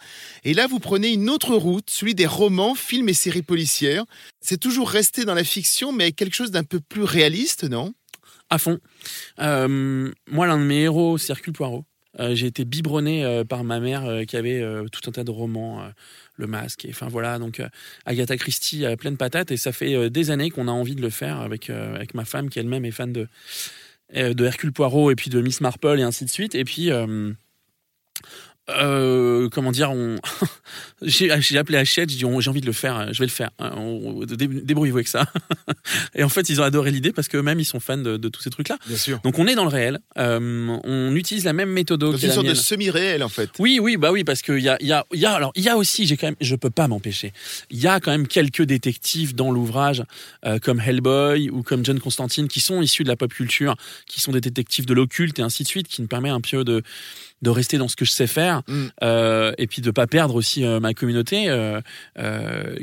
Et 0.45 0.55
là, 0.55 0.69
vous 0.69 0.79
prenez 0.79 1.09
une 1.09 1.29
autre 1.29 1.57
route, 1.57 1.91
celui 1.91 2.15
des 2.15 2.27
romans, 2.27 2.77
films 2.77 3.09
et 3.09 3.15
séries 3.15 3.43
policières. 3.43 4.05
C'est 4.41 4.61
toujours 4.61 4.91
resté 4.91 5.25
dans 5.25 5.35
la 5.35 5.43
fiction, 5.43 5.91
mais 5.91 6.05
avec 6.05 6.17
quelque 6.17 6.37
chose 6.37 6.53
d'un 6.53 6.63
peu 6.63 6.79
plus 6.89 7.03
réaliste, 7.03 7.65
non? 7.65 7.95
À 8.51 8.59
fond. 8.59 8.79
Euh, 9.41 10.11
moi, 10.31 10.47
l'un 10.47 10.59
de 10.59 10.65
mes 10.65 10.83
héros, 10.83 11.19
c'est 11.19 11.33
Hercule 11.33 11.53
Poirot. 11.53 11.85
Euh, 12.21 12.35
j'ai 12.35 12.47
été 12.47 12.65
biberonné 12.65 13.25
euh, 13.25 13.43
par 13.45 13.65
ma 13.65 13.81
mère 13.81 14.25
qui 14.27 14.37
avait 14.37 14.63
tout 14.93 15.09
un 15.09 15.13
tas 15.13 15.25
de 15.25 15.31
romans, 15.31 15.91
Le 16.37 16.47
Masque, 16.47 16.85
et 16.85 16.91
enfin 16.91 17.09
voilà, 17.09 17.39
donc 17.39 17.61
Agatha 18.07 18.37
Christie 18.37 18.85
pleine 18.99 19.17
patate, 19.17 19.51
et 19.51 19.57
ça 19.57 19.73
fait 19.73 20.11
des 20.11 20.31
années 20.31 20.51
qu'on 20.51 20.69
a 20.69 20.73
envie 20.73 20.95
de 20.95 21.03
le 21.03 21.11
faire 21.11 21.41
avec, 21.41 21.71
avec 21.71 22.15
ma 22.15 22.25
femme 22.25 22.51
qui 22.51 22.59
elle-même 22.61 22.85
est 22.85 22.93
fan 22.93 23.13
de, 23.13 23.27
de 24.15 24.45
Hercule 24.45 24.73
Poirot 24.73 25.11
et 25.11 25.17
puis 25.17 25.31
de 25.31 25.41
Miss 25.41 25.61
Marple 25.61 25.99
et 25.99 26.03
ainsi 26.03 26.25
de 26.25 26.31
suite. 26.31 26.55
Et 26.55 26.65
puis, 26.65 26.91
euh, 28.71 29.49
comment 29.51 29.73
dire, 29.73 29.91
on... 29.91 30.17
j'ai 31.03 31.31
appelé 31.31 31.79
Hachette, 31.79 32.11
j'ai 32.11 32.17
dit 32.17 32.25
j'ai 32.39 32.51
envie 32.51 32.61
de 32.61 32.67
le 32.67 32.73
faire, 32.73 33.13
je 33.13 33.19
vais 33.19 33.27
le 33.27 33.31
faire. 33.31 33.51
hein, 33.59 33.73
on- 33.77 34.25
Débrouillez-vous 34.25 34.97
avec 34.99 35.09
ça. 35.09 35.27
et 36.15 36.23
en 36.25 36.29
fait, 36.29 36.49
ils 36.49 36.61
ont 36.61 36.65
adoré 36.65 36.91
l'idée 36.91 37.13
parce 37.13 37.29
qu'eux-mêmes, 37.29 37.61
ils 37.61 37.65
sont 37.65 37.81
fans 37.81 37.99
de, 37.99 38.17
de 38.17 38.29
tous 38.29 38.43
ces 38.43 38.51
trucs-là. 38.51 38.79
Bien 38.87 38.97
sûr. 38.97 39.21
Donc 39.23 39.39
on 39.39 39.47
est 39.47 39.55
dans 39.55 39.65
le 39.65 39.71
réel, 39.71 39.99
euh, 40.19 40.77
on 40.85 41.15
utilise 41.15 41.45
la 41.45 41.53
même 41.53 41.71
méthode 41.71 42.01
que 42.01 42.25
une 42.25 42.33
sorte 42.33 42.47
de 42.47 42.55
semi-réel, 42.55 43.23
en 43.23 43.29
fait. 43.29 43.51
Oui, 43.59 43.79
oui, 43.81 43.97
bah 43.97 44.13
oui, 44.13 44.25
parce 44.25 44.41
qu'il 44.43 44.59
y 44.61 44.69
a, 44.69 44.77
il 44.81 44.87
y 44.87 44.93
a, 44.93 45.05
y 45.13 45.27
a, 45.27 45.33
alors 45.33 45.53
il 45.57 45.63
y 45.63 45.69
a 45.69 45.77
aussi, 45.77 46.07
j'ai 46.07 46.17
quand 46.17 46.27
même, 46.29 46.37
je 46.41 46.57
peux 46.57 46.71
pas 46.71 46.89
m'empêcher. 46.89 47.33
Il 47.71 47.79
y 47.79 47.87
a 47.87 48.01
quand 48.01 48.11
même 48.11 48.27
quelques 48.27 48.63
détectives 48.63 49.35
dans 49.35 49.51
l'ouvrage, 49.51 50.03
euh, 50.47 50.59
comme 50.59 50.81
Hellboy 50.81 51.51
ou 51.51 51.63
comme 51.63 51.85
John 51.85 52.01
Constantine, 52.01 52.49
qui 52.49 52.61
sont 52.61 52.81
issus 52.83 53.05
de 53.05 53.09
la 53.09 53.17
pop 53.17 53.33
culture, 53.33 53.77
qui 54.07 54.21
sont 54.21 54.33
des 54.33 54.41
détectives 54.41 54.87
de 54.87 54.95
l'occulte 54.95 55.39
et 55.39 55.43
ainsi 55.43 55.63
de 55.65 55.69
suite, 55.69 55.89
qui 55.89 56.01
me 56.03 56.07
permet 56.07 56.31
un 56.31 56.41
peu 56.41 56.65
de 56.65 56.83
de 57.45 57.51
rester 57.51 57.79
dans 57.79 57.87
ce 57.89 57.95
que 57.95 58.05
je 58.05 58.11
sais 58.11 58.27
faire 58.27 58.63
Mm. 58.67 58.87
euh, 59.05 59.53
et 59.59 59.67
puis 59.69 59.81
de 59.83 59.91
pas 59.93 60.07
perdre 60.09 60.35
aussi 60.35 60.65
euh, 60.65 60.81
ma 60.81 60.95
communauté 60.95 61.45
euh, 61.49 61.81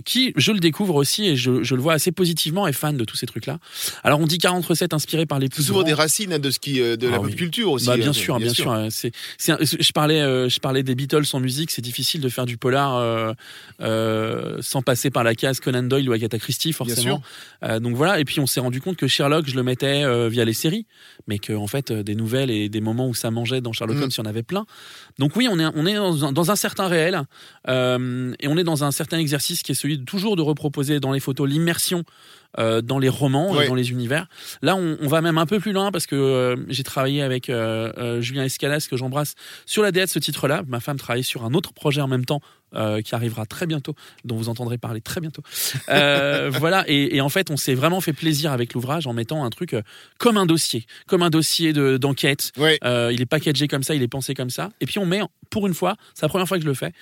qui 0.05 0.33
je 0.37 0.51
le 0.51 0.59
découvre 0.59 0.95
aussi 0.95 1.27
et 1.27 1.35
je, 1.35 1.63
je 1.63 1.75
le 1.75 1.81
vois 1.81 1.93
assez 1.93 2.11
positivement 2.11 2.67
est 2.67 2.73
fan 2.73 2.95
de 2.95 3.03
tous 3.03 3.15
ces 3.17 3.25
trucs 3.25 3.45
là 3.47 3.59
alors 4.03 4.19
on 4.19 4.27
dit 4.27 4.37
40 4.37 4.65
recettes 4.65 4.93
inspirées 4.93 5.25
par 5.25 5.39
les 5.39 5.49
plus 5.49 5.63
souvent 5.63 5.79
grands. 5.79 5.87
des 5.87 5.93
racines 5.93 6.33
hein, 6.33 6.39
de 6.39 6.49
ce 6.51 6.59
qui, 6.59 6.79
de 6.79 6.97
Ah 7.07 7.11
la 7.11 7.17
pop 7.17 7.25
oui. 7.25 7.35
culture 7.35 7.71
aussi. 7.71 7.87
Bah, 7.87 7.97
bien 7.97 8.09
hein, 8.09 8.13
sûr, 8.13 8.37
bien, 8.37 8.53
sûr. 8.53 8.71
euh, 8.71 8.87
C'est, 8.89 9.11
je 9.39 9.91
parlais, 9.91 10.21
je 10.49 10.59
parlais 10.59 10.83
des 10.83 10.95
Beatles 10.95 11.23
en 11.33 11.39
musique. 11.39 11.71
C'est 11.71 11.81
difficile 11.81 12.21
de 12.21 12.29
faire 12.29 12.45
du 12.45 12.57
polar 12.57 13.33
sans 14.61 14.81
passer 14.81 15.09
par 15.09 15.23
la 15.23 15.35
case 15.35 15.59
Conan 15.59 15.83
Doyle 15.83 16.09
ou 16.09 16.13
Agatha 16.13 16.37
Christie, 16.39 16.73
forcément. 16.73 17.21
Donc 17.81 17.95
voilà. 17.95 18.19
Et 18.19 18.25
puis 18.25 18.39
on 18.39 18.47
s'est 18.47 18.59
rendu 18.59 18.81
compte 18.81 18.97
que 18.97 19.07
Sherlock, 19.07 19.47
je 19.47 19.55
le 19.55 19.63
mettais 19.63 20.03
via 20.29 20.45
les 20.45 20.53
séries, 20.53 20.85
mais 21.27 21.39
que 21.39 21.53
en 21.53 21.67
fait 21.67 21.91
des 21.91 22.15
nouvelles 22.15 22.51
et 22.51 22.69
des 22.69 22.81
moments 22.81 23.07
où 23.07 23.13
ça 23.15 23.31
mangeait 23.31 23.61
dans 23.61 23.73
Sherlock 23.73 23.97
Mm. 23.97 24.01
Holmes, 24.03 24.11
il 24.13 24.17
y 24.17 24.21
en 24.21 24.25
avait 24.29 24.43
Donc 25.19 25.35
oui, 25.35 25.47
on 25.49 25.59
est, 25.59 25.93
dans 25.93 26.51
un 26.51 26.55
certain 26.55 26.87
réel 26.87 27.23
euh, 27.67 28.33
et 28.39 28.47
on 28.47 28.57
est 28.57 28.63
dans 28.63 28.83
un 28.83 28.91
certain 28.91 29.17
exercice 29.17 29.63
qui 29.63 29.71
est 29.71 29.75
celui 29.75 29.97
de 29.97 30.05
toujours 30.05 30.35
de 30.35 30.41
reproposer 30.41 30.99
dans 30.99 31.11
les 31.11 31.19
photos 31.19 31.49
l'immersion. 31.49 32.03
Euh, 32.59 32.81
dans 32.81 32.99
les 32.99 33.09
romans, 33.09 33.53
dans 33.67 33.75
les 33.75 33.91
univers. 33.91 34.27
Là, 34.61 34.75
on, 34.75 34.97
on 35.01 35.07
va 35.07 35.21
même 35.21 35.37
un 35.37 35.45
peu 35.45 35.59
plus 35.59 35.71
loin 35.71 35.91
parce 35.91 36.05
que 36.07 36.15
euh, 36.15 36.55
j'ai 36.67 36.83
travaillé 36.83 37.21
avec 37.21 37.49
euh, 37.49 38.21
Julien 38.21 38.43
Escalas, 38.43 38.87
que 38.89 38.97
j'embrasse, 38.97 39.35
sur 39.65 39.83
la 39.83 39.91
DA 39.91 40.05
de 40.05 40.09
ce 40.09 40.19
titre-là. 40.19 40.63
Ma 40.67 40.79
femme 40.79 40.97
travaille 40.97 41.23
sur 41.23 41.45
un 41.45 41.53
autre 41.53 41.73
projet 41.73 42.01
en 42.01 42.07
même 42.07 42.25
temps 42.25 42.41
qui 43.03 43.15
arrivera 43.15 43.45
très 43.45 43.67
bientôt, 43.67 43.95
dont 44.23 44.37
vous 44.37 44.47
entendrez 44.47 44.77
parler 44.77 45.01
très 45.01 45.19
bientôt. 45.19 45.41
Voilà, 46.57 46.85
et, 46.87 47.17
et 47.17 47.19
en 47.19 47.27
fait, 47.27 47.51
on 47.51 47.57
s'est 47.57 47.73
vraiment 47.73 47.99
fait 47.99 48.13
plaisir 48.13 48.53
avec 48.53 48.73
l'ouvrage 48.73 49.07
en 49.07 49.13
mettant 49.13 49.43
un 49.43 49.49
truc 49.49 49.75
comme 50.17 50.37
un 50.37 50.45
dossier, 50.45 50.85
comme 51.05 51.21
un 51.21 51.29
dossier 51.29 51.73
de- 51.73 51.97
d'enquête. 51.97 52.51
Il 53.11 53.19
est 53.21 53.25
packagé 53.25 53.67
comme 53.67 53.83
ça, 53.83 53.93
il 53.93 54.01
est 54.03 54.07
pensé 54.07 54.33
comme 54.35 54.49
ça. 54.49 54.69
Et 54.79 54.85
puis 54.85 54.99
on 54.99 55.05
met, 55.05 55.19
pour 55.49 55.67
une 55.67 55.73
fois, 55.73 55.97
c'est 56.13 56.21
la 56.21 56.29
première 56.29 56.47
fois 56.47 56.57
que 56.57 56.63
je 56.63 56.69
le 56.69 56.73
fais, 56.73 56.93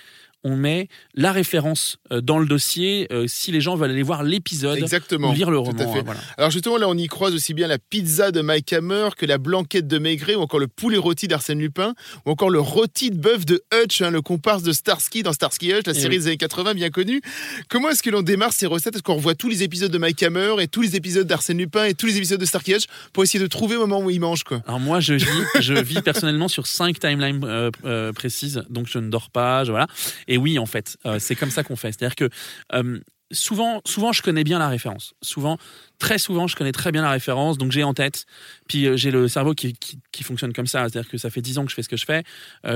on 0.44 0.56
met 0.56 0.88
la 1.14 1.32
référence 1.32 1.98
euh, 2.12 2.20
dans 2.20 2.38
le 2.38 2.46
dossier 2.46 3.06
euh, 3.12 3.26
si 3.26 3.52
les 3.52 3.60
gens 3.60 3.76
veulent 3.76 3.90
aller 3.90 4.02
voir 4.02 4.22
l'épisode 4.22 4.78
Exactement. 4.78 5.30
ou 5.30 5.34
lire 5.34 5.50
le 5.50 5.58
Tout 5.58 5.64
à 5.78 5.84
roman. 5.84 5.92
fait. 5.92 5.98
hein, 6.00 6.02
voilà. 6.04 6.20
Alors 6.38 6.50
justement, 6.50 6.76
là, 6.78 6.88
on 6.88 6.96
y 6.96 7.06
croise 7.08 7.34
aussi 7.34 7.52
bien 7.54 7.66
la 7.68 7.78
pizza 7.78 8.30
de 8.30 8.40
Mike 8.40 8.72
Hammer 8.72 9.08
que 9.16 9.26
la 9.26 9.38
blanquette 9.38 9.86
de 9.86 9.98
Maigret 9.98 10.34
ou 10.36 10.40
encore 10.40 10.60
le 10.60 10.68
poulet 10.68 10.96
rôti 10.96 11.28
d'Arsène 11.28 11.58
Lupin 11.58 11.94
ou 12.26 12.30
encore 12.30 12.50
le 12.50 12.60
rôti 12.60 13.10
de 13.10 13.16
bœuf 13.18 13.44
de 13.44 13.62
Hutch, 13.74 14.00
hein, 14.02 14.10
le 14.10 14.22
comparse 14.22 14.62
de 14.62 14.72
Starsky 14.72 15.22
dans 15.22 15.32
Starsky 15.32 15.72
Hutch, 15.72 15.86
la 15.86 15.92
Eh 15.92 16.00
série 16.00 16.14
oui. 16.16 16.20
des 16.22 16.26
années 16.28 16.36
80 16.38 16.74
bien 16.74 16.90
connue. 16.90 17.20
Comment 17.68 17.90
est-ce 17.90 18.02
que 18.02 18.10
l'on 18.10 18.22
démarre 18.22 18.52
ces 18.52 18.66
recettes? 18.66 18.94
Est-ce 18.94 19.02
qu'on 19.02 19.16
revoit 19.16 19.34
tous 19.34 19.48
les 19.48 19.62
épisodes 19.62 19.90
de 19.92 19.98
Mike 19.98 20.22
Hammer 20.22 20.54
et 20.60 20.68
tous 20.68 20.80
les 20.82 20.96
épisodes 20.96 21.26
d'Arsène 21.26 21.58
Lupin 21.58 21.84
et 21.84 21.94
tous 21.94 22.06
les 22.06 22.16
épisodes 22.16 22.40
de 22.40 22.46
Starsky 22.46 22.74
Hutch 22.74 22.84
pour 23.12 23.22
essayer 23.24 23.42
de 23.42 23.48
trouver 23.48 23.74
le 23.74 23.80
moment 23.80 24.00
où 24.00 24.10
il 24.10 24.20
mange 24.20 24.44
quoi? 24.44 24.62
Alors 24.66 24.80
moi, 24.80 25.00
je 25.00 25.14
vis, 25.14 25.26
je 25.60 25.74
vis 25.74 26.00
personnellement 26.00 26.48
sur 26.48 26.66
cinq 26.66 26.98
timelines 26.98 27.44
euh, 27.44 27.70
euh, 27.84 28.12
précises, 28.12 28.62
donc 28.70 28.86
je 28.88 28.98
ne 28.98 29.10
dors 29.10 29.30
pas, 29.30 29.64
je, 29.64 29.70
voilà. 29.70 29.86
Et 30.30 30.38
oui, 30.38 30.58
en 30.58 30.66
fait, 30.66 30.96
euh, 31.04 31.18
c'est 31.18 31.34
comme 31.34 31.50
ça 31.50 31.62
qu'on 31.64 31.76
fait. 31.76 31.92
C'est-à-dire 31.92 32.14
que 32.14 32.30
euh, 32.72 33.00
souvent, 33.32 33.82
souvent, 33.84 34.12
je 34.12 34.22
connais 34.22 34.44
bien 34.44 34.60
la 34.60 34.68
référence. 34.68 35.12
Souvent, 35.22 35.58
très 35.98 36.18
souvent, 36.18 36.46
je 36.46 36.54
connais 36.54 36.70
très 36.70 36.92
bien 36.92 37.02
la 37.02 37.10
référence, 37.10 37.58
donc 37.58 37.72
j'ai 37.72 37.82
en 37.82 37.94
tête. 37.94 38.26
Puis 38.68 38.86
euh, 38.86 38.96
j'ai 38.96 39.10
le 39.10 39.26
cerveau 39.26 39.54
qui, 39.54 39.74
qui, 40.12 40.22
fonctionne 40.22 40.52
comme 40.52 40.68
ça, 40.68 40.88
c'est-à-dire 40.88 41.10
que 41.10 41.18
ça 41.18 41.30
fait 41.30 41.42
dix 41.42 41.58
ans 41.58 41.64
que 41.64 41.70
je 41.70 41.74
fais 41.74 41.82
ce 41.82 41.88
que 41.88 41.96
je 41.96 42.04
fais. 42.04 42.22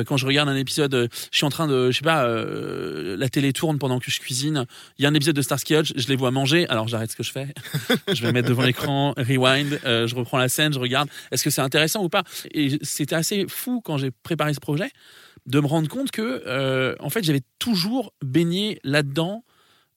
Quand 0.06 0.16
je 0.16 0.26
regarde 0.26 0.48
un 0.48 0.56
épisode, 0.56 1.08
je 1.30 1.36
suis 1.36 1.46
en 1.46 1.50
train 1.50 1.68
de, 1.68 1.92
je 1.92 1.98
sais 1.98 2.02
pas, 2.02 2.26
la 2.26 3.28
télé 3.28 3.52
tourne 3.52 3.78
pendant 3.78 4.00
que 4.00 4.10
je 4.10 4.18
cuisine. 4.18 4.66
Il 4.98 5.02
y 5.02 5.06
a 5.06 5.08
un 5.08 5.14
épisode 5.14 5.36
de 5.36 5.42
Starsky 5.42 5.76
Hutch, 5.76 5.92
je 5.94 6.08
les 6.08 6.16
vois 6.16 6.32
manger, 6.32 6.66
alors 6.68 6.88
j'arrête 6.88 7.12
ce 7.12 7.16
que 7.16 7.22
je 7.22 7.30
fais. 7.30 7.54
je 8.12 8.20
vais 8.22 8.32
mettre 8.32 8.48
devant 8.48 8.62
l'écran, 8.62 9.14
rewind, 9.16 9.78
je 9.84 10.14
reprends 10.16 10.38
la 10.38 10.48
scène, 10.48 10.72
je 10.72 10.80
regarde. 10.80 11.08
Est-ce 11.30 11.44
que 11.44 11.50
c'est 11.50 11.60
intéressant 11.60 12.02
ou 12.02 12.08
pas? 12.08 12.24
Et 12.50 12.78
c'était 12.82 13.14
assez 13.14 13.46
fou 13.46 13.80
quand 13.80 13.98
j'ai 13.98 14.10
préparé 14.10 14.52
ce 14.54 14.60
projet 14.60 14.90
de 15.46 15.60
me 15.60 15.66
rendre 15.66 15.88
compte 15.88 16.10
que, 16.10 16.42
euh, 16.46 16.94
en 17.00 17.10
fait, 17.10 17.22
j'avais 17.24 17.42
toujours 17.58 18.12
baigné 18.22 18.78
là-dedans. 18.84 19.44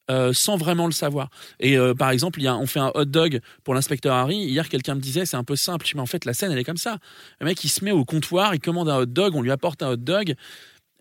euh, 0.10 0.32
sans 0.34 0.56
vraiment 0.56 0.86
le 0.86 0.94
savoir. 0.94 1.30
Et 1.60 1.77
euh, 1.77 1.94
par 1.94 2.12
exemple, 2.12 2.39
il 2.39 2.44
y 2.44 2.48
a, 2.48 2.56
on 2.58 2.66
fait 2.66 2.80
un 2.80 2.92
hot 2.96 3.06
dog 3.06 3.42
pour 3.66 3.74
l'inspecteur 3.74 4.16
Harry. 4.16 4.38
Hier, 4.38 4.70
quelqu'un 4.70 4.96
me 4.96 5.01
disait, 5.01 5.25
c'est 5.25 5.36
un 5.36 5.44
peu 5.44 5.58
simple. 5.58 5.86
Mais 5.96 6.01
en 6.01 6.06
fait, 6.06 6.24
la 6.25 6.34
scène, 6.34 6.51
elle 6.51 6.60
est 6.60 6.63
comme 6.63 6.77
ça. 6.77 7.00
Le 7.42 7.46
mec, 7.46 7.62
il 7.63 7.70
se 7.70 7.84
met 7.84 7.92
au 7.92 8.06
comptoir, 8.06 8.56
il 8.56 8.60
commande 8.62 8.89
un 8.89 8.98
hot 9.00 9.06
dog, 9.06 9.36
on 9.36 9.42
lui 9.42 9.51
apporte 9.51 9.84
un 9.84 9.89
hot 9.92 9.98
dog. 9.98 10.36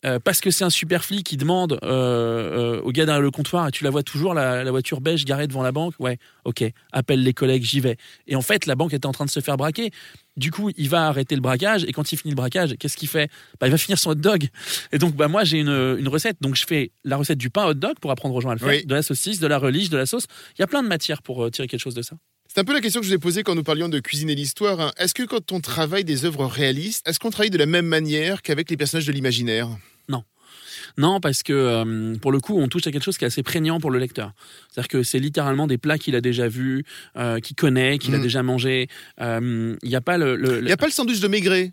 Euh, 0.05 0.19
parce 0.23 0.41
que 0.41 0.51
c'est 0.51 0.65
un 0.65 0.71
super 0.71 1.05
flic 1.05 1.25
qui 1.25 1.37
demande 1.37 1.79
euh, 1.83 2.77
euh, 2.77 2.81
au 2.83 2.93
gars 2.93 3.07
derrière 3.07 3.23
le 3.23 3.31
comptoir, 3.31 3.67
et 3.69 3.71
tu 3.71 3.83
la 3.85 3.91
vois 3.91 4.03
toujours, 4.03 4.35
la, 4.35 4.63
la 4.63 4.71
voiture 4.71 5.01
beige 5.01 5.25
garée 5.25 5.47
devant 5.47 5.63
la 5.63 5.73
banque? 5.73 5.95
Ouais, 5.99 6.19
ok, 6.45 6.65
appelle 6.93 7.23
les 7.23 7.33
collègues, 7.33 7.65
j'y 7.65 7.81
vais. 7.81 7.97
Et 8.27 8.37
en 8.37 8.43
fait, 8.43 8.67
la 8.67 8.75
banque 8.75 8.93
était 8.93 9.07
en 9.07 9.13
train 9.13 9.25
de 9.25 9.31
se 9.31 9.41
faire 9.41 9.57
braquer. 9.57 9.91
Du 10.37 10.51
coup, 10.51 10.71
il 10.77 10.89
va 10.91 11.07
arrêter 11.07 11.35
le 11.35 11.41
braquage, 11.41 11.85
et 11.85 11.93
quand 11.93 12.13
il 12.13 12.17
finit 12.19 12.33
le 12.33 12.37
braquage, 12.37 12.77
qu'est-ce 12.79 12.97
qu'il 12.97 13.09
fait? 13.09 13.31
Bah, 13.59 13.69
Il 13.69 13.71
va 13.71 13.79
finir 13.79 13.99
son 13.99 14.11
hot 14.11 14.15
dog. 14.17 14.49
Et 14.93 14.99
donc, 14.99 15.15
bah, 15.17 15.29
moi, 15.29 15.45
j'ai 15.45 15.61
une, 15.61 15.97
une 15.99 16.09
recette. 16.09 16.37
Donc, 16.43 16.57
je 16.57 16.67
fais 16.67 16.93
la 17.05 17.17
recette 17.17 17.39
du 17.39 17.49
pain 17.49 17.65
hot 17.67 17.75
dog 17.75 17.95
pour 18.01 18.11
apprendre 18.11 18.35
aux 18.35 18.41
gens 18.43 18.51
à 18.51 18.55
le 18.55 18.59
faire, 18.59 18.69
Oui. 18.69 18.85
de 18.85 18.95
la 18.95 19.03
saucisse, 19.03 19.41
de 19.41 19.47
la 19.47 19.59
relish, 19.59 19.89
de 19.89 19.97
la 19.97 20.05
sauce. 20.05 20.25
Il 20.59 20.61
y 20.61 20.63
a 20.63 20.67
plein 20.67 20.83
de 20.83 20.89
matières 20.89 21.23
pour 21.23 21.51
tirer 21.51 21.69
quelque 21.69 21.81
chose 21.81 21.95
de 21.95 22.03
ça. 22.03 22.17
C'est 22.57 22.63
un 22.63 22.65
peu 22.65 22.73
la 22.73 22.81
question 22.81 23.01
que 23.03 23.05
je 23.07 23.11
vous 23.11 23.15
ai 23.17 23.19
posée 23.19 23.43
quand 23.43 23.55
nous 23.55 23.63
parlions 23.63 23.91
de 23.91 23.99
cuisiner 24.01 24.35
l'histoire. 24.35 24.81
hein. 24.81 24.91
Est-ce 24.97 25.13
que 25.13 25.25
quand 25.25 25.53
on 25.53 25.61
travaille 25.61 26.05
des 26.05 26.25
œuvres 26.25 26.47
réalistes, 26.47 27.07
est-ce 27.07 27.19
qu'on 27.19 27.29
travaille 27.29 27.51
de 27.51 27.59
la 27.59 27.67
même 27.67 27.85
manière 27.85 28.41
qu'avec 28.41 28.71
les 28.71 28.79
personnages 28.79 29.05
de 29.05 29.13
l'imaginaire? 29.13 29.69
Non, 30.99 31.21
parce 31.21 31.43
que 31.43 31.53
euh, 31.53 32.15
pour 32.17 32.33
le 32.33 32.41
coup, 32.41 32.59
on 32.59 32.69
touche 32.69 32.87
à 32.87 32.93
quelque 32.93 33.03
chose 33.03 33.19
qui 33.19 33.25
est 33.25 33.27
assez 33.27 33.43
prégnant 33.43 33.81
pour 33.81 33.91
le 33.91 33.99
lecteur. 33.99 34.33
C'est-à-dire 34.71 34.89
que 34.89 35.03
c'est 35.03 35.19
littéralement 35.19 35.67
des 35.67 35.77
plats 35.79 35.99
qu'il 35.99 36.15
a 36.15 36.21
déjà 36.23 36.49
vus, 36.49 36.85
euh, 37.19 37.41
qu'il 37.41 37.57
connaît, 37.57 37.99
qu'il 37.99 38.15
a 38.15 38.19
Mm. 38.19 38.23
déjà 38.23 38.43
mangé. 38.43 38.89
Euh, 39.21 39.77
Il 39.83 39.89
n'y 39.89 39.97
a 39.97 40.01
pas 40.01 40.17
le. 40.17 40.37
le- 40.37 40.59
Il 40.61 40.65
n'y 40.65 40.73
a 40.73 40.77
pas 40.79 40.87
le 40.87 40.93
sandwich 40.93 41.21
de 41.21 41.29
Maigret 41.29 41.73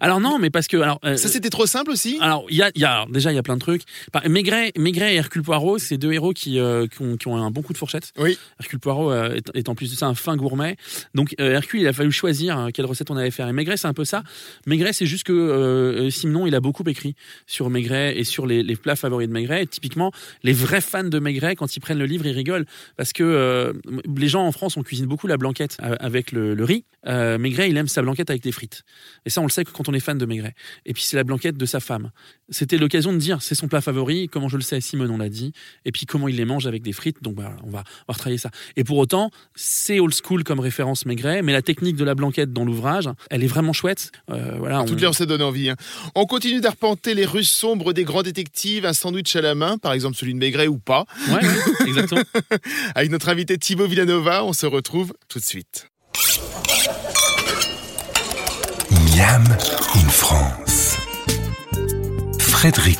Alors 0.00 0.20
non, 0.20 0.38
mais 0.38 0.50
parce 0.50 0.66
que 0.68 0.76
alors 0.76 1.00
euh, 1.04 1.16
Ça, 1.16 1.28
c'était 1.28 1.50
trop 1.50 1.66
simple 1.66 1.90
aussi? 1.90 2.18
alors 2.20 2.46
il 2.50 2.56
y 2.56 2.62
a, 2.62 2.70
il 2.74 2.80
y 2.80 2.84
a 2.84 3.06
déjà 3.10 3.32
il 3.32 3.34
y 3.34 3.38
a 3.38 3.42
plein 3.42 3.54
de 3.56 3.60
trucs. 3.60 3.82
Maigret, 4.28 4.72
Maigret 4.76 5.14
et 5.14 5.16
Hercule 5.16 5.42
Poirot, 5.42 5.78
c'est 5.78 5.96
deux 5.98 6.12
héros 6.12 6.32
qui, 6.32 6.58
euh, 6.58 6.86
qui, 6.86 7.02
ont, 7.02 7.16
qui 7.16 7.28
ont 7.28 7.36
un 7.36 7.50
bon 7.50 7.62
coup 7.62 7.72
de 7.72 7.78
fourchette. 7.78 8.12
Oui. 8.18 8.38
Hercule 8.60 8.78
Poirot 8.78 9.10
euh, 9.12 9.34
est, 9.34 9.50
est 9.54 9.68
en 9.68 9.74
plus 9.74 9.90
de 9.90 9.96
ça 9.96 10.06
un 10.06 10.14
fin 10.14 10.36
gourmet. 10.36 10.76
Donc 11.14 11.34
euh, 11.40 11.52
Hercule, 11.52 11.80
il 11.80 11.86
a 11.86 11.92
fallu 11.92 12.12
choisir 12.12 12.58
euh, 12.58 12.68
quelle 12.72 12.86
recette 12.86 13.10
on 13.10 13.16
allait 13.16 13.30
faire. 13.30 13.48
Et 13.48 13.52
Maigret, 13.52 13.76
c'est 13.76 13.88
un 13.88 13.94
peu 13.94 14.04
ça. 14.04 14.22
Maigret, 14.66 14.92
c'est 14.92 15.06
juste 15.06 15.24
que 15.24 16.08
Simon, 16.10 16.46
il 16.46 16.54
a 16.54 16.60
beaucoup 16.60 16.84
écrit 16.86 17.14
sur 17.46 17.70
Maigret 17.70 18.18
et 18.18 18.24
sur 18.24 18.46
les, 18.46 18.62
les 18.62 18.76
plats 18.76 18.96
favoris 18.96 19.28
de 19.28 19.32
Maigret. 19.32 19.62
Et 19.62 19.66
typiquement, 19.66 20.12
les 20.42 20.52
vrais 20.52 20.80
fans 20.80 21.04
de 21.04 21.18
Maigret, 21.18 21.56
quand 21.56 21.76
ils 21.76 21.80
prennent 21.80 21.98
le 21.98 22.06
livre, 22.06 22.26
ils 22.26 22.32
rigolent 22.32 22.66
parce 22.96 23.12
que 23.12 23.72
les 24.16 24.28
gens 24.28 24.44
en 24.46 24.52
France, 24.52 24.76
on 24.76 24.82
cuisine 24.82 25.06
beaucoup 25.06 25.26
la 25.26 25.36
blanquette 25.36 25.76
avec 25.80 26.32
le, 26.32 26.54
le 26.54 26.64
riz. 26.64 26.84
Maigret, 27.06 27.70
il 27.70 27.76
aime 27.76 27.88
sa 27.88 28.02
blanquette 28.02 28.30
avec 28.30 28.42
des 28.42 28.52
frites. 28.52 28.82
Et 29.26 29.30
ça, 29.30 29.40
on 29.40 29.44
le 29.46 29.50
sait 29.52 29.64
que 29.64 29.70
quand 29.70 29.88
on 29.88 29.94
est 29.94 30.00
fan 30.00 30.18
de 30.18 30.26
Maigret. 30.26 30.54
Et 30.86 30.92
puis 30.92 31.02
c'est 31.02 31.16
la 31.16 31.24
blanquette 31.24 31.56
de 31.56 31.66
sa 31.66 31.80
femme. 31.80 32.10
C'était 32.48 32.78
l'occasion 32.78 33.12
de 33.12 33.18
dire 33.18 33.40
c'est 33.42 33.54
son 33.54 33.68
plat 33.68 33.80
favori, 33.80 34.28
comment 34.28 34.48
je 34.48 34.56
le 34.56 34.62
sais, 34.62 34.80
Simone 34.80 35.10
on 35.10 35.18
l'a 35.18 35.28
dit, 35.28 35.52
et 35.84 35.92
puis 35.92 36.06
comment 36.06 36.28
il 36.28 36.36
les 36.36 36.44
mange 36.44 36.66
avec 36.66 36.82
des 36.82 36.92
frites, 36.92 37.22
donc 37.22 37.36
bah, 37.36 37.56
on, 37.64 37.70
va, 37.70 37.84
on 38.06 38.06
va 38.08 38.14
retravailler 38.14 38.38
ça. 38.38 38.50
Et 38.76 38.84
pour 38.84 38.98
autant, 38.98 39.30
c'est 39.54 40.00
old 40.00 40.14
school 40.14 40.44
comme 40.44 40.60
référence 40.60 41.06
Maigret, 41.06 41.42
mais 41.42 41.52
la 41.52 41.62
technique 41.62 41.96
de 41.96 42.04
la 42.04 42.14
blanquette 42.14 42.52
dans 42.52 42.64
l'ouvrage, 42.64 43.08
elle 43.30 43.42
est 43.44 43.46
vraiment 43.46 43.72
chouette. 43.72 44.10
Euh, 44.30 44.56
voilà, 44.58 44.84
Toutes 44.84 44.98
on- 44.98 45.00
les 45.00 45.06
on 45.06 45.12
s'est 45.12 45.26
donné 45.26 45.44
envie. 45.44 45.70
hein. 45.70 45.76
On 46.14 46.26
continue 46.26 46.60
d'arpenter 46.60 47.14
les 47.14 47.24
rues 47.26 47.44
sombres 47.44 47.92
des 47.92 48.04
grands 48.04 48.22
détectives, 48.22 48.86
un 48.86 48.92
sandwich 48.92 49.34
à 49.36 49.40
la 49.40 49.54
main, 49.54 49.78
par 49.78 49.92
exemple 49.92 50.16
celui 50.16 50.34
de 50.34 50.38
Maigret 50.38 50.66
ou 50.68 50.78
pas. 50.78 51.04
Ouais, 51.28 51.34
ouais, 51.46 51.86
exactement. 51.88 52.22
Avec 52.94 53.10
notre 53.10 53.28
invité 53.28 53.58
Thibaut 53.58 53.86
Villanova, 53.86 54.44
on 54.44 54.52
se 54.52 54.66
retrouve 54.66 55.12
tout 55.28 55.38
de 55.38 55.44
suite. 55.44 55.88
Miam 59.14 59.44
in 59.44 60.08
France. 60.08 60.96
Frédéric. 62.38 62.98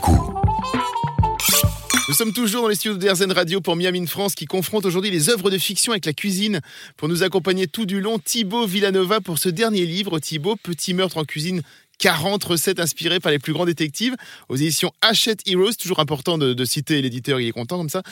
Nous 2.08 2.14
sommes 2.14 2.34
toujours 2.34 2.62
dans 2.62 2.68
les 2.68 2.74
studios 2.74 2.98
de 2.98 3.32
Radio 3.32 3.62
pour 3.62 3.76
Miami 3.76 4.00
in 4.00 4.06
France 4.06 4.34
qui 4.34 4.44
confronte 4.44 4.84
aujourd'hui 4.84 5.10
les 5.10 5.30
œuvres 5.30 5.50
de 5.50 5.56
fiction 5.56 5.92
avec 5.92 6.04
la 6.04 6.12
cuisine. 6.12 6.60
Pour 6.98 7.08
nous 7.08 7.22
accompagner 7.22 7.66
tout 7.66 7.86
du 7.86 8.02
long, 8.02 8.18
Thibaut 8.18 8.66
Villanova 8.66 9.22
pour 9.22 9.38
ce 9.38 9.48
dernier 9.48 9.86
livre. 9.86 10.18
Thibaut, 10.18 10.56
Petit 10.56 10.92
meurtre 10.92 11.16
en 11.16 11.24
cuisine. 11.24 11.62
40 11.98 12.44
recettes 12.44 12.80
inspirées 12.80 13.20
par 13.20 13.32
les 13.32 13.38
plus 13.38 13.54
grands 13.54 13.64
détectives 13.64 14.14
aux 14.50 14.56
éditions 14.56 14.92
Hachette 15.00 15.40
Heroes. 15.46 15.74
Toujours 15.80 16.00
important 16.00 16.36
de, 16.36 16.52
de 16.52 16.64
citer 16.66 17.00
l'éditeur, 17.00 17.40
il 17.40 17.48
est 17.48 17.52
content 17.52 17.78
comme 17.78 17.88
ça. 17.88 18.02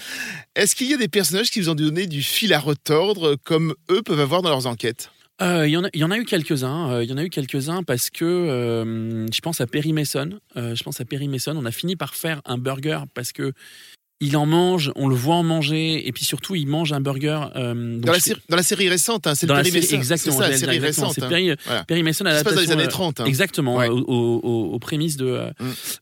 Est-ce 0.55 0.75
qu'il 0.75 0.89
y 0.89 0.95
a 0.95 0.97
des 0.97 1.09
personnages 1.09 1.51
qui 1.51 1.61
vous 1.61 1.69
ont 1.69 1.75
donné 1.75 2.07
du 2.07 2.23
fil 2.23 2.55
à 2.55 2.61
retordre 2.61 3.37
comme 3.45 3.75
eux 3.91 4.01
peuvent 4.01 4.21
avoir 4.21 4.41
dans 4.41 4.51
leurs 4.51 4.67
enquêtes? 4.67 5.11
Euh, 5.43 5.67
Il 5.67 5.71
y, 5.73 5.77
en 6.05 6.11
a- 6.11 6.19
eu 6.19 6.25
quelques-uns. 6.25 6.91
euh, 6.93 7.05
Il 7.05 7.11
y 7.11 7.13
en 7.13 7.17
a 7.17 7.25
eu 7.25 7.31
quelques-uns 7.31 7.83
parce 7.83 8.11
que 8.11 8.25
euh, 8.25 9.27
je 9.33 9.41
pense 9.41 9.61
à 9.61 9.67
Perry 9.67 9.93
Mason. 9.93 10.39
je 10.55 10.83
pense 10.83 11.01
à 11.01 11.05
Perry 11.05 11.29
Mason. 11.29 11.57
On 11.57 11.65
a 11.65 11.71
fini 11.71 11.97
par 11.97 12.15
faire 12.15 12.43
un 12.45 12.59
burger 12.59 13.01
parce 13.15 13.33
que 13.33 13.53
il 14.23 14.37
en 14.37 14.45
mange, 14.45 14.93
on 14.97 15.09
le 15.09 15.15
voit 15.15 15.37
en 15.37 15.43
manger, 15.43 16.07
et 16.07 16.13
puis 16.13 16.25
surtout 16.25 16.55
il 16.55 16.67
mange 16.67 16.93
un 16.93 17.01
burger. 17.01 17.41
euh, 17.57 17.99
dans 17.99 18.13
la, 18.13 18.21
série, 18.21 18.41
dans 18.51 18.57
la 18.57 18.63
série 18.63 18.89
récente, 18.89 19.27
hein, 19.27 19.35
c'est 19.35 19.47
le 19.47 19.55
la 19.55 19.61
Perry 19.63 19.71
série, 19.71 19.83
Mason. 19.85 19.97
exactement, 19.97 20.37
C'est 20.37 20.49
la 20.51 20.57
série 20.59 20.77
exactement, 20.77 21.09
récente. 21.09 21.15
C'est 21.15 21.25
hein. 21.25 21.29
Perry, 21.29 21.53
Voilà. 21.65 21.85
Perry 21.85 22.03
Mason 22.03 22.25
dans 22.25 22.31
les 22.61 22.71
années 22.73 22.83
euh, 22.85 22.87
30. 22.89 23.21
hein. 23.21 23.25
Exactement, 23.25 23.77
Ouais. 23.77 23.89
aux, 23.89 23.97
aux- 24.05 24.79
prémices 24.79 25.17
de, 25.17 25.27
euh, 25.27 25.51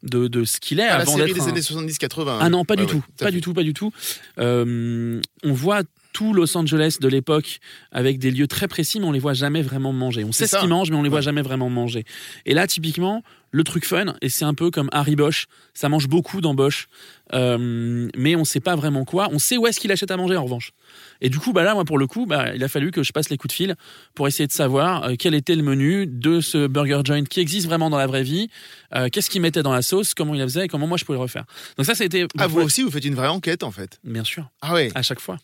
de, 0.03 0.27
de 0.29 0.45
ce 0.45 0.59
qu'il 0.61 0.81
est 0.81 0.87
la 0.87 0.97
avant 0.97 1.17
série 1.17 1.33
d'être 1.33 1.45
des 1.45 1.49
un- 1.49 1.49
années 1.53 1.61
70-80. 1.61 2.39
Ah 2.41 2.49
non, 2.49 2.65
pas 2.65 2.75
Ouais, 2.75 2.79
du 2.79 2.83
ouais, 2.85 2.89
tout, 2.89 3.05
pas 3.19 3.31
du 3.31 3.41
tout, 3.41 3.55
pas 3.55 3.63
du 3.63 3.73
tout. 3.75 3.93
Euh, 4.39 5.21
on 5.45 5.53
voit 5.53 5.83
tout 6.13 6.33
Los 6.33 6.57
Angeles 6.57 6.97
de 7.01 7.07
l'époque 7.09 7.61
avec 7.93 8.19
des 8.19 8.31
lieux 8.31 8.47
très 8.49 8.67
précis, 8.67 8.99
mais 8.99 9.07
on 9.07 9.13
les 9.13 9.19
voit 9.21 9.35
jamais 9.35 9.63
vraiment 9.63 9.93
manger. 9.93 10.25
On 10.25 10.33
sait 10.33 10.47
ce 10.47 10.57
qu'ils 10.57 10.69
mangent, 10.69 10.91
mais 10.91 10.97
on 10.97 11.03
les 11.03 11.09
voit 11.09 11.19
Ouais. 11.19 11.23
jamais 11.23 11.43
vraiment 11.43 11.69
manger. 11.71 12.05
Et 12.47 12.55
là, 12.55 12.67
typiquement, 12.67 13.23
le 13.51 13.63
truc 13.65 13.85
fun, 13.85 14.15
et 14.21 14.29
c'est 14.29 14.45
un 14.45 14.55
peu 14.55 14.71
comme 14.71 14.89
Harry 14.93 15.17
Bosch, 15.17 15.47
ça 15.75 15.89
mange 15.89 16.09
beaucoup 16.09 16.41
dans 16.41 16.55
Bosch, 16.55 16.89
euh, 17.35 18.09
mais 18.17 18.37
on 18.37 18.45
sait 18.45 18.61
pas 18.61 18.77
vraiment 18.77 19.05
quoi. 19.05 19.29
On 19.33 19.39
sait 19.39 19.57
où 19.57 19.67
est-ce 19.67 19.81
qu'il 19.81 19.93
achète 19.93 20.11
à 20.11 20.17
manger 20.17 20.37
en 20.37 20.45
revanche. 20.45 20.73
Et 21.21 21.29
du 21.31 21.39
coup, 21.39 21.53
bah 21.53 21.65
là, 21.65 21.75
moi, 21.75 21.85
pour 21.85 21.99
le 21.99 22.07
coup, 22.07 22.27
bah, 22.27 22.55
il 22.55 22.63
a 22.63 22.69
fallu 22.69 22.91
que 22.93 23.03
je 23.03 23.13
passe 23.13 23.29
les 23.29 23.37
coups 23.37 23.53
de 23.53 23.57
fil 23.57 23.75
pour 24.15 24.29
essayer 24.29 24.47
de 24.47 24.53
savoir 24.53 25.05
euh, 25.05 25.15
quel 25.19 25.35
était 25.35 25.57
le 25.57 25.63
menu 25.63 26.07
de 26.07 26.41
ce 26.41 26.67
burger 26.69 27.01
joint 27.05 27.25
qui 27.25 27.41
existe 27.41 27.67
vraiment 27.67 27.91
dans 27.91 27.99
la 27.99 28.07
vraie 28.07 28.23
vie, 28.23 28.49
euh, 28.95 29.09
qu'est-ce 29.11 29.29
qu'il 29.29 29.43
mettait 29.43 29.63
dans 29.63 29.73
la 29.73 29.83
sauce, 29.83 30.15
comment 30.15 30.33
il 30.35 30.39
la 30.39 30.45
faisait 30.47 30.65
et 30.67 30.69
comment 30.69 30.87
moi 30.87 30.97
je 30.97 31.05
pouvais 31.05 31.19
le 31.19 31.23
refaire. 31.23 31.45
Donc 31.77 31.87
ça, 31.87 31.95
c'était 31.97 32.27
Ah, 32.39 32.47
vous 32.47 32.61
aussi, 32.61 32.83
vous 32.83 32.91
faites 32.91 33.05
une 33.05 33.17
vraie 33.17 33.27
enquête 33.29 33.63
en 33.65 33.71
fait. 33.73 33.99
bien 34.05 34.23
sûr, 34.25 34.49
Ah 34.63 34.75
ouais. 34.75 34.91
à 34.95 35.03
chaque 35.03 35.21
fois. 35.21 35.39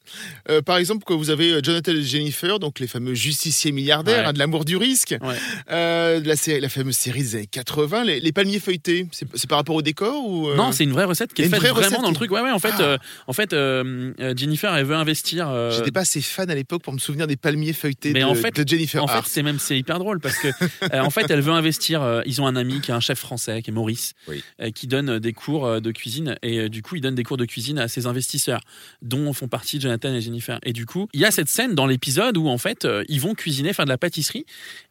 Euh, 0.48 0.62
par 0.62 0.76
exemple, 0.78 1.02
quand 1.04 1.16
vous 1.16 1.30
avez 1.30 1.60
Jonathan 1.62 1.92
et 1.92 2.02
Jennifer, 2.02 2.58
donc 2.60 2.78
les 2.78 2.86
fameux 2.86 3.14
justiciers 3.14 3.72
milliardaires, 3.72 4.20
Ouais. 4.22 4.24
hein, 4.26 4.32
de 4.32 4.38
l'amour 4.38 4.64
du 4.64 4.76
risque, 4.76 5.16
Ouais. 5.20 6.20
la, 6.20 6.36
série, 6.36 6.60
la 6.60 6.68
fameuse 6.68 6.96
série 6.96 7.20
des 7.22 7.34
années 7.36 7.46
80, 7.46 8.04
les, 8.04 8.20
les 8.20 8.32
palmiers 8.32 8.60
feuilletés, 8.60 9.08
c'est 9.10 9.48
par 9.48 9.58
rapport 9.58 9.74
au 9.76 9.82
décor 9.82 10.24
ou 10.26 10.54
Non, 10.54 10.70
c'est 10.72 10.84
une 10.84 10.92
vraie 10.92 11.04
recette 11.04 11.34
qui 11.34 11.42
est 11.42 11.48
faite 11.48 11.58
vraie 11.60 11.70
vraiment 11.74 12.02
dans 12.02 12.08
le 12.08 12.14
truc. 12.14 12.30
Ouais, 12.30 12.40
ouais. 12.40 12.50
En 12.50 12.58
fait, 12.58 12.72
Ah. 12.78 12.82
euh, 12.82 12.98
en 13.26 13.32
fait, 13.32 13.52
euh, 13.52 14.12
euh, 14.20 14.34
Jennifer, 14.36 14.74
elle 14.74 14.84
veut 14.86 14.94
investir. 14.94 15.48
euh, 15.50 15.70
J'étais 15.70 15.90
pas 15.92 16.00
assez 16.00 16.20
fan 16.20 16.50
à 16.50 16.54
l'époque 16.54 16.82
pour 16.82 16.92
me 16.92 16.98
souvenir 16.98 17.26
des 17.26 17.36
palmiers 17.36 17.72
feuilletés 17.72 18.12
Mais 18.12 18.20
de, 18.20 18.24
en 18.24 18.34
fait- 18.34 18.54
de 18.60 18.66
Jennifer 18.68 19.02
En 19.02 19.08
fait, 19.08 19.20
c'est 19.26 19.42
même 19.42 19.58
c'est 19.58 19.78
hyper 19.78 19.98
drôle 19.98 20.20
parce 20.20 20.38
que 20.38 20.48
en 20.98 21.10
fait, 21.10 21.30
elle 21.30 21.40
veut 21.40 21.52
investir. 21.52 22.22
ils 22.26 22.40
ont 22.40 22.46
un 22.46 22.56
ami 22.56 22.80
qui 22.80 22.90
est 22.90 22.94
un 22.94 23.00
chef 23.00 23.18
français, 23.18 23.62
qui 23.62 23.70
est 23.70 23.74
Maurice, 23.74 24.14
Oui. 24.28 24.42
qui 24.74 24.86
donne 24.86 25.18
des 25.18 25.32
cours 25.32 25.80
de 25.80 25.90
cuisine 25.92 26.36
et 26.42 26.68
du 26.68 26.82
coup, 26.82 26.96
il 26.96 27.00
donne 27.00 27.14
des 27.14 27.24
cours 27.24 27.36
de 27.36 27.44
cuisine 27.44 27.78
à 27.78 27.88
ses 27.88 28.06
investisseurs, 28.06 28.60
dont 29.02 29.32
font 29.32 29.48
partie 29.48 29.80
Jonathan 29.80 30.14
et 30.14 30.20
Jennifer. 30.20 30.58
Et 30.62 30.72
du 30.72 30.86
coup, 30.86 31.08
il 31.12 31.20
y 31.20 31.24
a 31.24 31.30
cette 31.30 31.48
scène 31.48 31.74
dans 31.74 31.86
l'épisode 31.86 32.36
où 32.36 32.48
en 32.48 32.58
fait, 32.58 32.86
ils 33.08 33.20
vont 33.20 33.34
cuisiner, 33.34 33.72
faire 33.72 33.84
de 33.84 33.90
la 33.90 33.98
pâtisserie. 33.98 34.44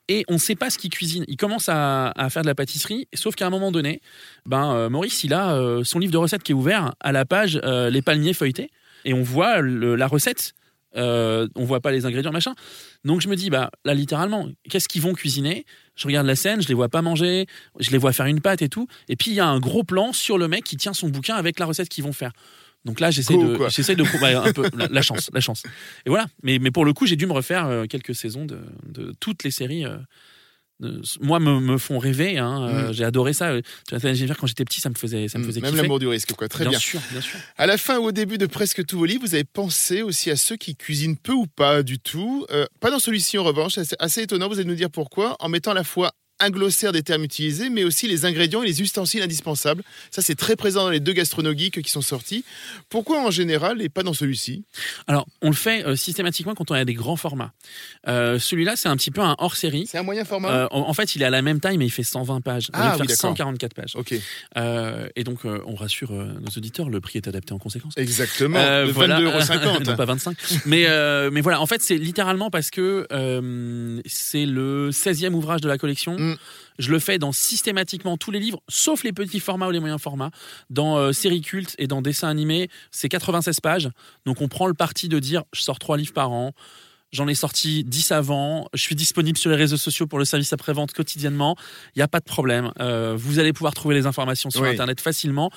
Et 0.10 0.26
on 0.28 0.34
ne 0.34 0.38
sait 0.38 0.56
pas 0.56 0.70
ce 0.70 0.78
qu'ils 0.78 0.90
cuisinent. 0.90 1.24
Ils 1.28 1.38
commencent 1.38 1.70
à, 1.70 2.14
faire 2.30 2.42
de 2.42 2.48
la 2.48 2.56
pâtisserie, 2.56 3.08
sauf 3.14 3.36
qu'à 3.36 3.48
un 3.48 3.50
moment 3.50 3.72
donné, 3.72 4.02
ben 4.46 4.76
euh, 4.76 4.90
Maurice, 4.90 5.24
il 5.24 5.34
a 5.34 5.56
euh, 5.56 5.84
son 5.84 6.00
livre 6.00 6.12
de 6.12 6.18
recettes 6.18 6.44
qui 6.44 6.52
est 6.52 6.56
ouvert 6.56 6.94
à 7.00 7.12
la 7.12 7.26
page 7.26 7.60
euh, 7.64 7.90
les 7.90 8.02
palmiers 8.02 8.34
feuilletés, 8.34 8.70
et 9.06 9.14
on 9.14 9.24
voit 9.24 9.62
la 9.62 10.08
recette. 10.08 10.54
Euh, 10.96 11.48
on 11.56 11.64
voit 11.66 11.82
pas 11.82 11.92
les 11.92 12.06
ingrédients 12.06 12.32
machin. 12.32 12.54
Donc 13.04 13.22
je 13.22 13.28
me 13.28 13.36
dis 13.36 13.50
bah 13.50 13.72
là 13.84 13.94
littéralement, 13.94 14.48
qu'est-ce 14.70 14.88
qu'ils 14.88 15.02
vont 15.02 15.14
cuisiner? 15.14 15.66
Je 15.96 16.08
regarde 16.08 16.28
la 16.28 16.36
scène, 16.36 16.62
je 16.62 16.68
les 16.68 16.74
vois 16.74 16.90
pas 16.90 17.02
manger, 17.02 17.48
je 17.80 17.92
les 17.92 17.98
vois 17.98 18.14
faire 18.14 18.28
une 18.28 18.42
pâte 18.42 18.62
et 18.62 18.70
tout. 18.70 18.88
Et 19.10 19.16
puis 19.16 19.32
il 19.32 19.36
y 19.36 19.40
a 19.40 19.48
un 19.48 19.60
gros 19.60 19.84
plan 19.84 20.14
sur 20.14 20.38
le 20.38 20.48
mec 20.48 20.64
qui 20.64 20.78
tient 20.78 20.94
son 20.94 21.10
bouquin 21.10 21.36
avec 21.36 21.60
la 21.60 21.66
recette 21.66 21.90
qu'ils 21.90 22.04
vont 22.04 22.14
faire. 22.14 22.32
Donc 22.86 23.00
là 23.00 23.12
j'essaie 23.12 23.38
de 23.38 23.58
j'essaie 23.70 23.96
de 23.96 24.04
ouais, 24.22 24.34
un 24.34 24.52
peu 24.52 24.70
la, 24.76 24.88
la 24.88 25.02
chance, 25.02 25.30
la 25.34 25.40
chance. 25.40 25.64
Et 26.06 26.10
voilà. 26.10 26.26
Mais 26.44 26.60
mais 26.60 26.72
pour 26.72 26.86
le 26.86 26.94
coup 26.94 27.06
j'ai 27.08 27.16
dû 27.16 27.26
me 27.26 27.34
refaire 27.34 27.66
euh, 27.68 27.86
quelques 27.86 28.14
saisons 28.16 28.46
de, 28.46 28.60
de 28.88 29.14
toutes 29.20 29.44
les 29.44 29.52
séries. 29.52 29.86
euh, 29.86 29.98
de- 30.80 31.02
moi 31.22 31.40
me, 31.40 31.60
me 31.62 31.78
font 31.78 31.98
rêver. 32.00 32.40
hein, 32.40 32.64
euh, 32.68 32.92
J'ai 32.94 33.06
adoré 33.06 33.32
ça. 33.32 33.54
Quand 33.90 34.48
j'étais 34.48 34.66
petit 34.66 34.82
ça 34.82 34.90
me 34.90 34.96
faisait 34.96 35.28
ça 35.30 35.38
me 35.38 35.44
Mm, 35.44 35.48
faisait 35.48 35.62
Même 35.62 35.76
l'amour 35.76 36.00
du 36.00 36.08
risque, 36.08 36.34
quoi. 36.34 36.50
Très 36.50 36.64
bien, 36.66 36.72
bien. 36.72 36.80
sûr, 36.80 37.00
bien 37.12 37.22
sûr. 37.22 37.40
À 37.58 37.68
la 37.68 37.78
fin 37.78 38.00
ou 38.00 38.06
au 38.06 38.12
début 38.12 38.38
de 38.38 38.48
presque 38.48 38.86
tous 38.86 38.98
vos 38.98 39.06
livres, 39.06 39.22
vous 39.26 39.34
avez 39.36 39.44
pensé 39.46 40.02
aussi 40.02 40.30
à 40.32 40.36
ceux 40.36 40.58
qui 40.58 40.76
cuisinent 40.76 41.16
peu 41.16 41.32
ou 41.34 41.46
pas 41.48 41.84
du 41.84 42.00
tout. 42.00 42.46
Euh, 42.52 42.66
pas 42.82 42.92
dans 42.92 43.00
celui-ci 43.00 43.38
en 43.38 43.44
revanche, 43.44 43.74
c'est 43.76 43.96
assez 44.00 44.24
étonnant, 44.24 44.50
vous 44.50 44.56
allez 44.56 44.66
nous 44.68 44.76
dire 44.76 44.90
pourquoi, 44.90 45.38
en 45.40 45.48
mettant 45.48 45.72
à 45.72 45.76
la 45.76 45.84
fois 45.86 46.12
un 46.40 46.50
glossaire 46.50 46.92
des 46.92 47.04
termes 47.04 47.24
utilisés, 47.24 47.70
mais 47.70 47.84
aussi 47.84 48.08
les 48.08 48.26
ingrédients 48.26 48.64
et 48.64 48.68
les 48.68 48.82
ustensiles 48.82 49.22
indispensables. 49.22 49.84
Ça, 50.12 50.22
c'est 50.22 50.36
très 50.36 50.56
présent 50.56 50.84
dans 50.84 50.90
les 50.90 51.00
deux 51.00 51.14
gastronogeeks 51.14 51.82
qui 51.82 51.90
sont 51.92 52.02
sortis. 52.02 52.44
Pourquoi 52.90 53.22
en 53.22 53.32
général 53.32 53.82
et 53.82 53.90
pas 53.90 54.04
dans 54.04 54.14
celui-ci? 54.14 54.64
Alors 55.08 55.26
on 55.42 55.50
le 55.50 55.56
fait 55.56 55.86
euh, 55.86 55.96
systématiquement 55.96 56.54
quand 56.56 56.72
on 56.72 56.74
a 56.74 56.86
des 56.86 56.94
grands 56.94 57.16
formats. 57.16 57.54
Euh, 58.08 58.40
Celui-là 58.40 58.76
c'est 58.76 58.90
un 58.90 58.96
petit 58.98 59.12
peu 59.12 59.22
un 59.22 59.36
hors 59.38 59.56
série. 59.56 59.88
C'est 59.88 59.98
un 59.98 60.04
moyen 60.04 60.26
format? 60.26 60.50
Euh, 60.50 60.68
en, 60.72 60.94
fait, 60.94 61.16
il 61.16 61.22
est 61.22 61.26
à 61.26 61.30
la 61.30 61.42
même 61.42 61.60
taille, 61.60 61.78
mais 61.78 61.86
il 61.86 61.92
fait 61.92 62.04
120 62.04 62.42
pages. 62.42 62.70
Ah 62.74 62.80
va 62.80 62.92
oui, 62.92 62.98
faire 62.98 63.06
d'accord. 63.06 63.30
144 63.38 63.74
pages. 63.74 63.96
Ok, 63.96 64.14
et 65.16 65.24
donc, 65.24 65.40
on 65.46 65.76
rassure 65.76 66.12
nos 66.12 66.50
auditeurs, 66.58 66.90
le 66.90 67.00
prix 67.00 67.18
est 67.18 67.28
adapté 67.28 67.54
en 67.54 67.60
conséquence. 67.60 67.94
exactement. 67.98 68.58
Euh, 68.60 68.86
Le 68.86 68.92
voilà. 68.92 69.20
22,50 69.22 69.84
non, 69.86 69.96
pas 69.96 70.06
25. 70.06 70.38
mais, 70.66 70.88
mais 71.32 71.42
voilà, 71.42 71.62
en 71.62 71.66
fait, 71.66 71.82
c'est 71.82 71.98
littéralement 71.98 72.50
parce 72.50 72.70
que 72.70 73.08
c'est 74.06 74.46
le 74.46 74.90
16e 74.92 75.34
ouvrage 75.34 75.62
de 75.62 75.68
la 75.68 75.78
collection. 75.78 76.16
Mm. 76.32 76.38
Je 76.80 76.92
le 76.92 77.00
fais 77.00 77.20
dans 77.20 77.32
systématiquement 77.32 78.18
tous 78.18 78.32
les 78.32 78.40
livres, 78.40 78.62
sauf 78.68 79.04
les 79.04 79.14
petits 79.14 79.40
formats 79.40 79.68
ou 79.68 79.72
les 79.72 79.80
moyens 79.80 80.02
formats. 80.02 80.32
Dans 80.70 80.98
euh, 80.98 81.12
séries 81.12 81.42
cultes 81.42 81.76
et 81.78 81.88
dans 81.88 82.02
dessins 82.02 82.30
animés, 82.30 82.70
c'est 82.92 83.10
96 83.10 83.60
pages. 83.60 83.90
Donc, 84.26 84.42
on 84.42 84.48
prend 84.48 84.68
le 84.68 84.74
parti 84.74 85.10
de 85.10 85.20
dire 85.20 85.44
je 85.54 85.62
sors 85.62 85.80
trois 85.80 85.98
livres 85.98 86.14
par 86.14 86.32
an. 86.32 86.54
J'en 87.12 87.28
ai 87.28 87.36
sorti 87.36 87.84
10 87.84 88.12
avant. 88.12 88.68
Je 88.74 88.82
suis 88.82 88.96
disponible 88.96 89.38
sur 89.38 89.52
les 89.52 89.56
réseaux 89.56 89.78
sociaux 89.78 90.08
pour 90.08 90.18
le 90.18 90.26
service 90.26 90.52
après-vente 90.52 90.94
quotidiennement. 90.94 91.56
Il 91.96 92.00
n'y 92.00 92.04
a 92.04 92.08
pas 92.08 92.20
de 92.20 92.26
problème. 92.26 92.72
Euh, 92.80 93.14
vous 93.16 93.38
allez 93.38 93.54
pouvoir 93.54 93.76
trouver 93.76 93.94
les 93.94 94.08
informations 94.08 94.50
sur 94.50 94.62
Oui. 94.62 94.70
Internet 94.70 95.00
facilement. 95.00 95.52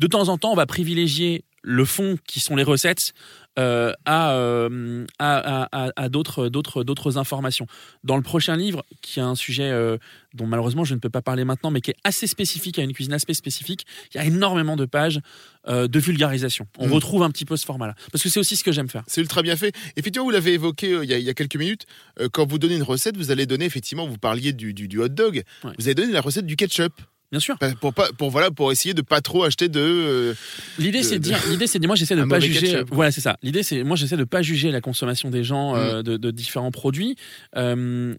De 0.00 0.06
temps 0.06 0.28
en 0.28 0.38
temps, 0.38 0.52
on 0.52 0.56
va 0.56 0.66
privilégier 0.66 1.44
le 1.66 1.84
fond 1.86 2.16
qui 2.26 2.40
sont 2.40 2.56
les 2.56 2.62
recettes 2.62 3.14
euh, 3.58 3.92
à, 4.04 4.32
euh, 4.34 5.06
à, 5.18 5.68
à, 5.72 5.90
à 5.96 6.08
d'autres, 6.08 6.48
d'autres, 6.48 6.84
d'autres 6.84 7.16
informations. 7.18 7.66
Dans 8.02 8.16
le 8.16 8.22
prochain 8.22 8.56
livre, 8.56 8.84
qui 9.00 9.20
est 9.20 9.22
un 9.22 9.34
sujet 9.36 9.70
euh, 9.70 9.96
dont 10.34 10.46
malheureusement 10.46 10.84
je 10.84 10.94
ne 10.94 10.98
peux 10.98 11.08
pas 11.08 11.22
parler 11.22 11.44
maintenant, 11.44 11.70
mais 11.70 11.80
qui 11.80 11.92
est 11.92 11.96
assez 12.04 12.26
spécifique, 12.26 12.78
à 12.78 12.82
une 12.82 12.92
cuisine 12.92 13.12
assez 13.14 13.32
spécifique, 13.32 13.86
il 14.12 14.18
y 14.18 14.20
a 14.20 14.24
énormément 14.26 14.76
de 14.76 14.84
pages 14.84 15.20
de 15.66 15.98
vulgarisation. 15.98 16.66
On 16.78 16.88
Mm. 16.88 16.92
retrouve 16.92 17.22
un 17.22 17.30
petit 17.30 17.46
peu 17.46 17.56
ce 17.56 17.64
format-là. 17.64 17.94
Parce 18.12 18.22
que 18.22 18.28
c'est 18.28 18.38
aussi 18.40 18.56
ce 18.56 18.64
que 18.64 18.72
j'aime 18.72 18.88
faire. 18.90 19.02
C'est 19.06 19.22
ultra 19.22 19.40
bien 19.40 19.56
fait. 19.56 19.74
Effectivement, 19.96 20.26
vous 20.26 20.30
l'avez 20.32 20.52
évoqué 20.52 20.90
il, 21.02 21.08
y 21.08 21.14
a, 21.14 21.18
il 21.18 21.24
y 21.24 21.30
a 21.30 21.34
quelques 21.34 21.56
minutes. 21.56 21.86
quand 22.32 22.46
vous 22.46 22.58
donnez 22.58 22.74
une 22.76 22.82
recette, 22.82 23.16
vous 23.16 23.30
allez 23.30 23.46
donner, 23.46 23.64
effectivement, 23.64 24.06
vous 24.06 24.18
parliez 24.18 24.52
du, 24.52 24.74
du, 24.74 24.88
du 24.88 24.98
hot 24.98 25.08
dog. 25.08 25.42
Ouais. 25.62 25.70
Vous 25.78 25.84
allez 25.86 25.94
donner 25.94 26.12
la 26.12 26.20
recette 26.20 26.44
du 26.44 26.56
ketchup. 26.56 26.92
Bien 27.34 27.40
sûr. 27.40 27.58
Pas- 27.58 27.74
Pour, 27.74 27.92
pas, 27.92 28.10
pour, 28.16 28.30
voilà, 28.30 28.52
pour 28.52 28.70
essayer 28.70 28.94
de 28.94 29.02
pas 29.02 29.20
trop 29.20 29.42
acheter 29.42 29.68
de. 29.68 29.80
euh, 29.80 30.34
L'idée 30.78 31.02
c'est 31.02 31.18
de 31.18 31.24
dire, 31.24 31.36
l'idée 31.50 31.66
c'est 31.66 31.78
de 31.78 31.82
dire, 31.82 31.88
moi 31.88 31.96
j'essaie 31.96 32.14
de 32.22 32.22
pas 32.24 32.38
juger. 32.38 32.60
ketchup. 32.60 32.88
Voilà 32.92 33.10
c'est 33.10 33.20
ça. 33.20 33.36
L'idée 33.42 33.64
c'est, 33.64 33.82
moi 33.82 33.96
j'essaie 33.96 34.16
de 34.16 34.22
pas 34.22 34.40
juger 34.42 34.70
la 34.70 34.80
consommation 34.80 35.30
des 35.30 35.42
gens 35.42 35.74
euh, 35.74 36.02
de, 36.04 36.16
de 36.16 36.30
différents 36.30 36.70
produits. 36.70 37.16
Euh, 37.56 38.14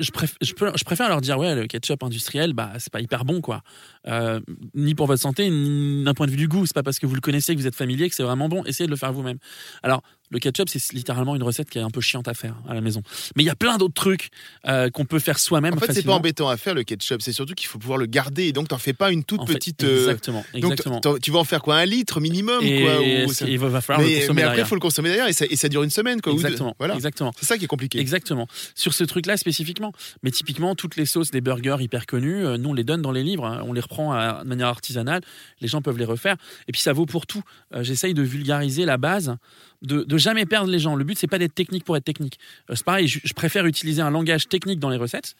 je, 0.00 0.10
préf- 0.10 0.34
je, 0.40 0.52
peux- 0.54 0.72
je 0.74 0.84
préfère 0.84 1.08
leur 1.10 1.20
dire 1.20 1.38
ouais 1.38 1.54
le 1.54 1.66
ketchup 1.66 2.02
industriel 2.02 2.52
bah 2.54 2.72
c'est 2.78 2.92
pas 2.92 3.00
hyper 3.00 3.24
bon 3.24 3.40
quoi 3.40 3.62
Euh, 4.08 4.40
ni 4.74 4.94
pour 4.94 5.06
votre 5.06 5.20
santé 5.22 5.48
ni 5.50 6.02
d'un 6.04 6.12
point 6.14 6.26
de 6.26 6.30
vue 6.32 6.36
du 6.38 6.48
goût 6.48 6.64
c'est 6.66 6.74
pas 6.74 6.82
parce 6.82 6.98
que 6.98 7.06
vous 7.06 7.14
le 7.14 7.20
connaissez 7.20 7.54
que 7.54 7.60
vous 7.60 7.66
êtes 7.66 7.76
familier 7.76 8.08
que 8.08 8.14
c'est 8.14 8.22
vraiment 8.24 8.48
bon 8.48 8.64
essayez 8.64 8.86
de 8.86 8.90
le 8.90 8.96
faire 8.96 9.12
vous-même 9.12 9.38
alors 9.82 10.02
le 10.30 10.38
ketchup 10.38 10.68
c'est 10.68 10.92
littéralement 10.92 11.34
une 11.36 11.42
recette 11.42 11.68
qui 11.70 11.78
est 11.78 11.82
un 11.82 11.90
peu 11.90 12.00
chiante 12.00 12.28
à 12.28 12.34
faire 12.34 12.54
à 12.68 12.74
la 12.74 12.80
maison 12.80 13.02
mais 13.36 13.42
il 13.42 13.46
y 13.46 13.50
a 13.50 13.54
plein 13.56 13.78
d'autres 13.78 13.94
trucs 13.94 14.30
euh, 14.66 14.88
qu'on 14.90 15.04
peut 15.04 15.18
faire 15.18 15.38
soi-même 15.38 15.74
En 15.74 15.78
fait, 15.78 15.92
c'est 15.92 16.02
pas 16.04 16.14
embêtant 16.14 16.48
à 16.48 16.56
faire 16.56 16.74
le 16.74 16.82
ketchup. 16.84 17.20
C'est 17.22 17.32
surtout 17.32 17.54
qu'il 17.54 17.66
faut 17.68 17.78
pouvoir 17.78 17.98
le 17.98 18.06
garder. 18.06 18.44
Et 18.44 18.52
donc, 18.52 18.68
t'en 18.68 18.78
fais 18.78 18.92
pas 18.92 19.10
une 19.10 19.24
toute 19.24 19.40
En 19.40 19.46
fait, 19.46 19.54
petite. 19.54 19.84
euh, 19.84 19.98
exactement 19.98 20.44
exactement 20.54 21.00
tu 21.22 21.30
vas 21.30 21.38
en 21.38 21.44
faire 21.44 21.62
quoi 21.62 21.76
Un 21.76 21.84
litre 21.86 22.20
minimum 22.20 22.62
et 22.62 22.82
quoi, 22.82 23.00
ou- 23.00 23.32
c'est- 23.32 23.50
il 23.50 23.58
va 23.58 23.80
falloir 23.80 24.00
le 24.06 24.12
mais, 24.12 24.20
consommer 24.20 24.42
mais 24.42 24.48
après, 24.48 24.60
il 24.60 24.66
faut 24.66 24.74
le 24.74 24.80
consommer 24.80 25.08
derrière. 25.08 25.26
Et 25.28 25.32
ça, 25.32 25.44
et 25.48 25.56
ça 25.56 25.68
dure 25.68 25.82
une 25.82 25.90
semaine. 25.90 26.20
Quoi, 26.20 26.32
ou 26.32 26.36
deux. 26.36 26.42
exactement 26.42 26.74
Voilà. 26.78 26.94
exactement 26.94 27.32
C'est 27.38 27.46
ça 27.46 27.58
qui 27.58 27.64
est 27.64 27.68
compliqué. 27.68 27.98
Exactement. 27.98 28.46
Sur 28.74 28.94
ce 28.94 29.04
truc-là 29.04 29.36
spécifiquement. 29.36 29.92
Mais 30.22 30.30
typiquement, 30.30 30.74
toutes 30.74 30.96
les 30.96 31.06
sauces 31.06 31.30
des 31.30 31.40
burgers 31.40 31.76
hyper 31.80 32.06
connues, 32.06 32.44
euh, 32.44 32.56
nous 32.56 32.70
on 32.70 32.74
les 32.74 32.84
donne 32.84 33.02
dans 33.02 33.12
les 33.12 33.22
livres, 33.22 33.44
hein. 33.46 33.62
on 33.66 33.72
les 33.72 33.80
reprend 33.80 34.12
à- 34.12 34.42
de 34.44 34.48
manière 34.48 34.68
artisanale, 34.68 35.22
les 35.60 35.68
gens 35.68 35.82
peuvent 35.82 35.98
les 35.98 36.04
refaire. 36.04 36.36
Et 36.68 36.72
puis 36.72 36.80
ça 36.80 36.92
vaut 36.92 37.06
pour 37.06 37.26
tout. 37.26 37.42
J'essaye 37.80 38.14
de 38.14 38.22
vulgariser 38.22 38.84
la 38.84 38.96
base, 38.98 39.36
de, 39.82 40.02
de 40.02 40.18
jamais 40.18 40.46
perdre 40.46 40.70
les 40.70 40.78
gens. 40.78 40.94
Le 40.94 41.04
but 41.04 41.18
c'est 41.18 41.26
pas 41.26 41.38
d'être 41.38 41.54
technique 41.54 41.84
pour 41.84 41.96
être 41.96 42.04
technique. 42.04 42.38
Euh, 42.70 42.74
c'est 42.74 42.84
pareil, 42.84 43.08
je, 43.08 43.20
je 43.22 43.32
préfère 43.34 43.66
utiliser 43.66 44.02
un 44.02 44.10
langage 44.10 44.48
technique 44.48 44.78
dans 44.78 44.90
les 44.90 44.96
recettes 44.96 45.34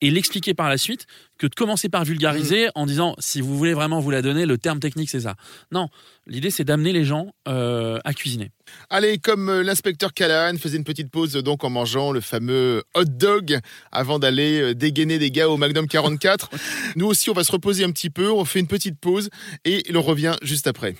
et 0.00 0.10
l'expliquer 0.10 0.54
par 0.54 0.68
la 0.68 0.78
suite 0.78 1.06
que 1.38 1.46
de 1.46 1.54
commencer 1.54 1.88
par 1.88 2.04
vulgariser 2.04 2.68
en 2.74 2.86
disant 2.86 3.14
si 3.18 3.40
vous 3.40 3.56
voulez 3.56 3.74
vraiment 3.74 4.00
vous 4.00 4.10
la 4.10 4.22
donner, 4.22 4.46
le 4.46 4.58
terme 4.58 4.80
technique 4.80 5.08
c'est 5.08 5.20
ça. 5.20 5.34
Non, 5.72 5.88
l'idée 6.26 6.50
c'est 6.50 6.64
d'amener 6.64 6.92
les 6.92 7.04
gens 7.04 7.32
euh, 7.48 7.98
à 8.04 8.12
cuisiner. 8.12 8.50
Allez, 8.90 9.18
comme 9.18 9.48
euh, 9.48 9.62
l'inspecteur 9.62 10.12
Callahan 10.12 10.56
faisait 10.58 10.76
une 10.76 10.84
petite 10.84 11.10
pause 11.10 11.32
donc 11.34 11.64
en 11.64 11.70
mangeant 11.70 12.12
le 12.12 12.20
fameux 12.20 12.82
hot 12.94 13.04
dog 13.04 13.58
avant 13.92 14.18
d'aller 14.18 14.74
dégainer 14.74 15.18
des 15.18 15.30
gars 15.30 15.48
au 15.48 15.56
Magnum 15.56 15.86
44, 15.86 16.50
nous 16.96 17.06
aussi 17.06 17.30
on 17.30 17.34
va 17.34 17.44
se 17.44 17.52
reposer 17.52 17.84
un 17.84 17.90
petit 17.90 18.10
peu, 18.10 18.30
on 18.30 18.44
fait 18.44 18.60
une 18.60 18.66
petite 18.66 18.98
pause 18.98 19.30
et 19.64 19.84
l'on 19.90 20.02
revient 20.02 20.36
juste 20.42 20.66
après. 20.66 20.96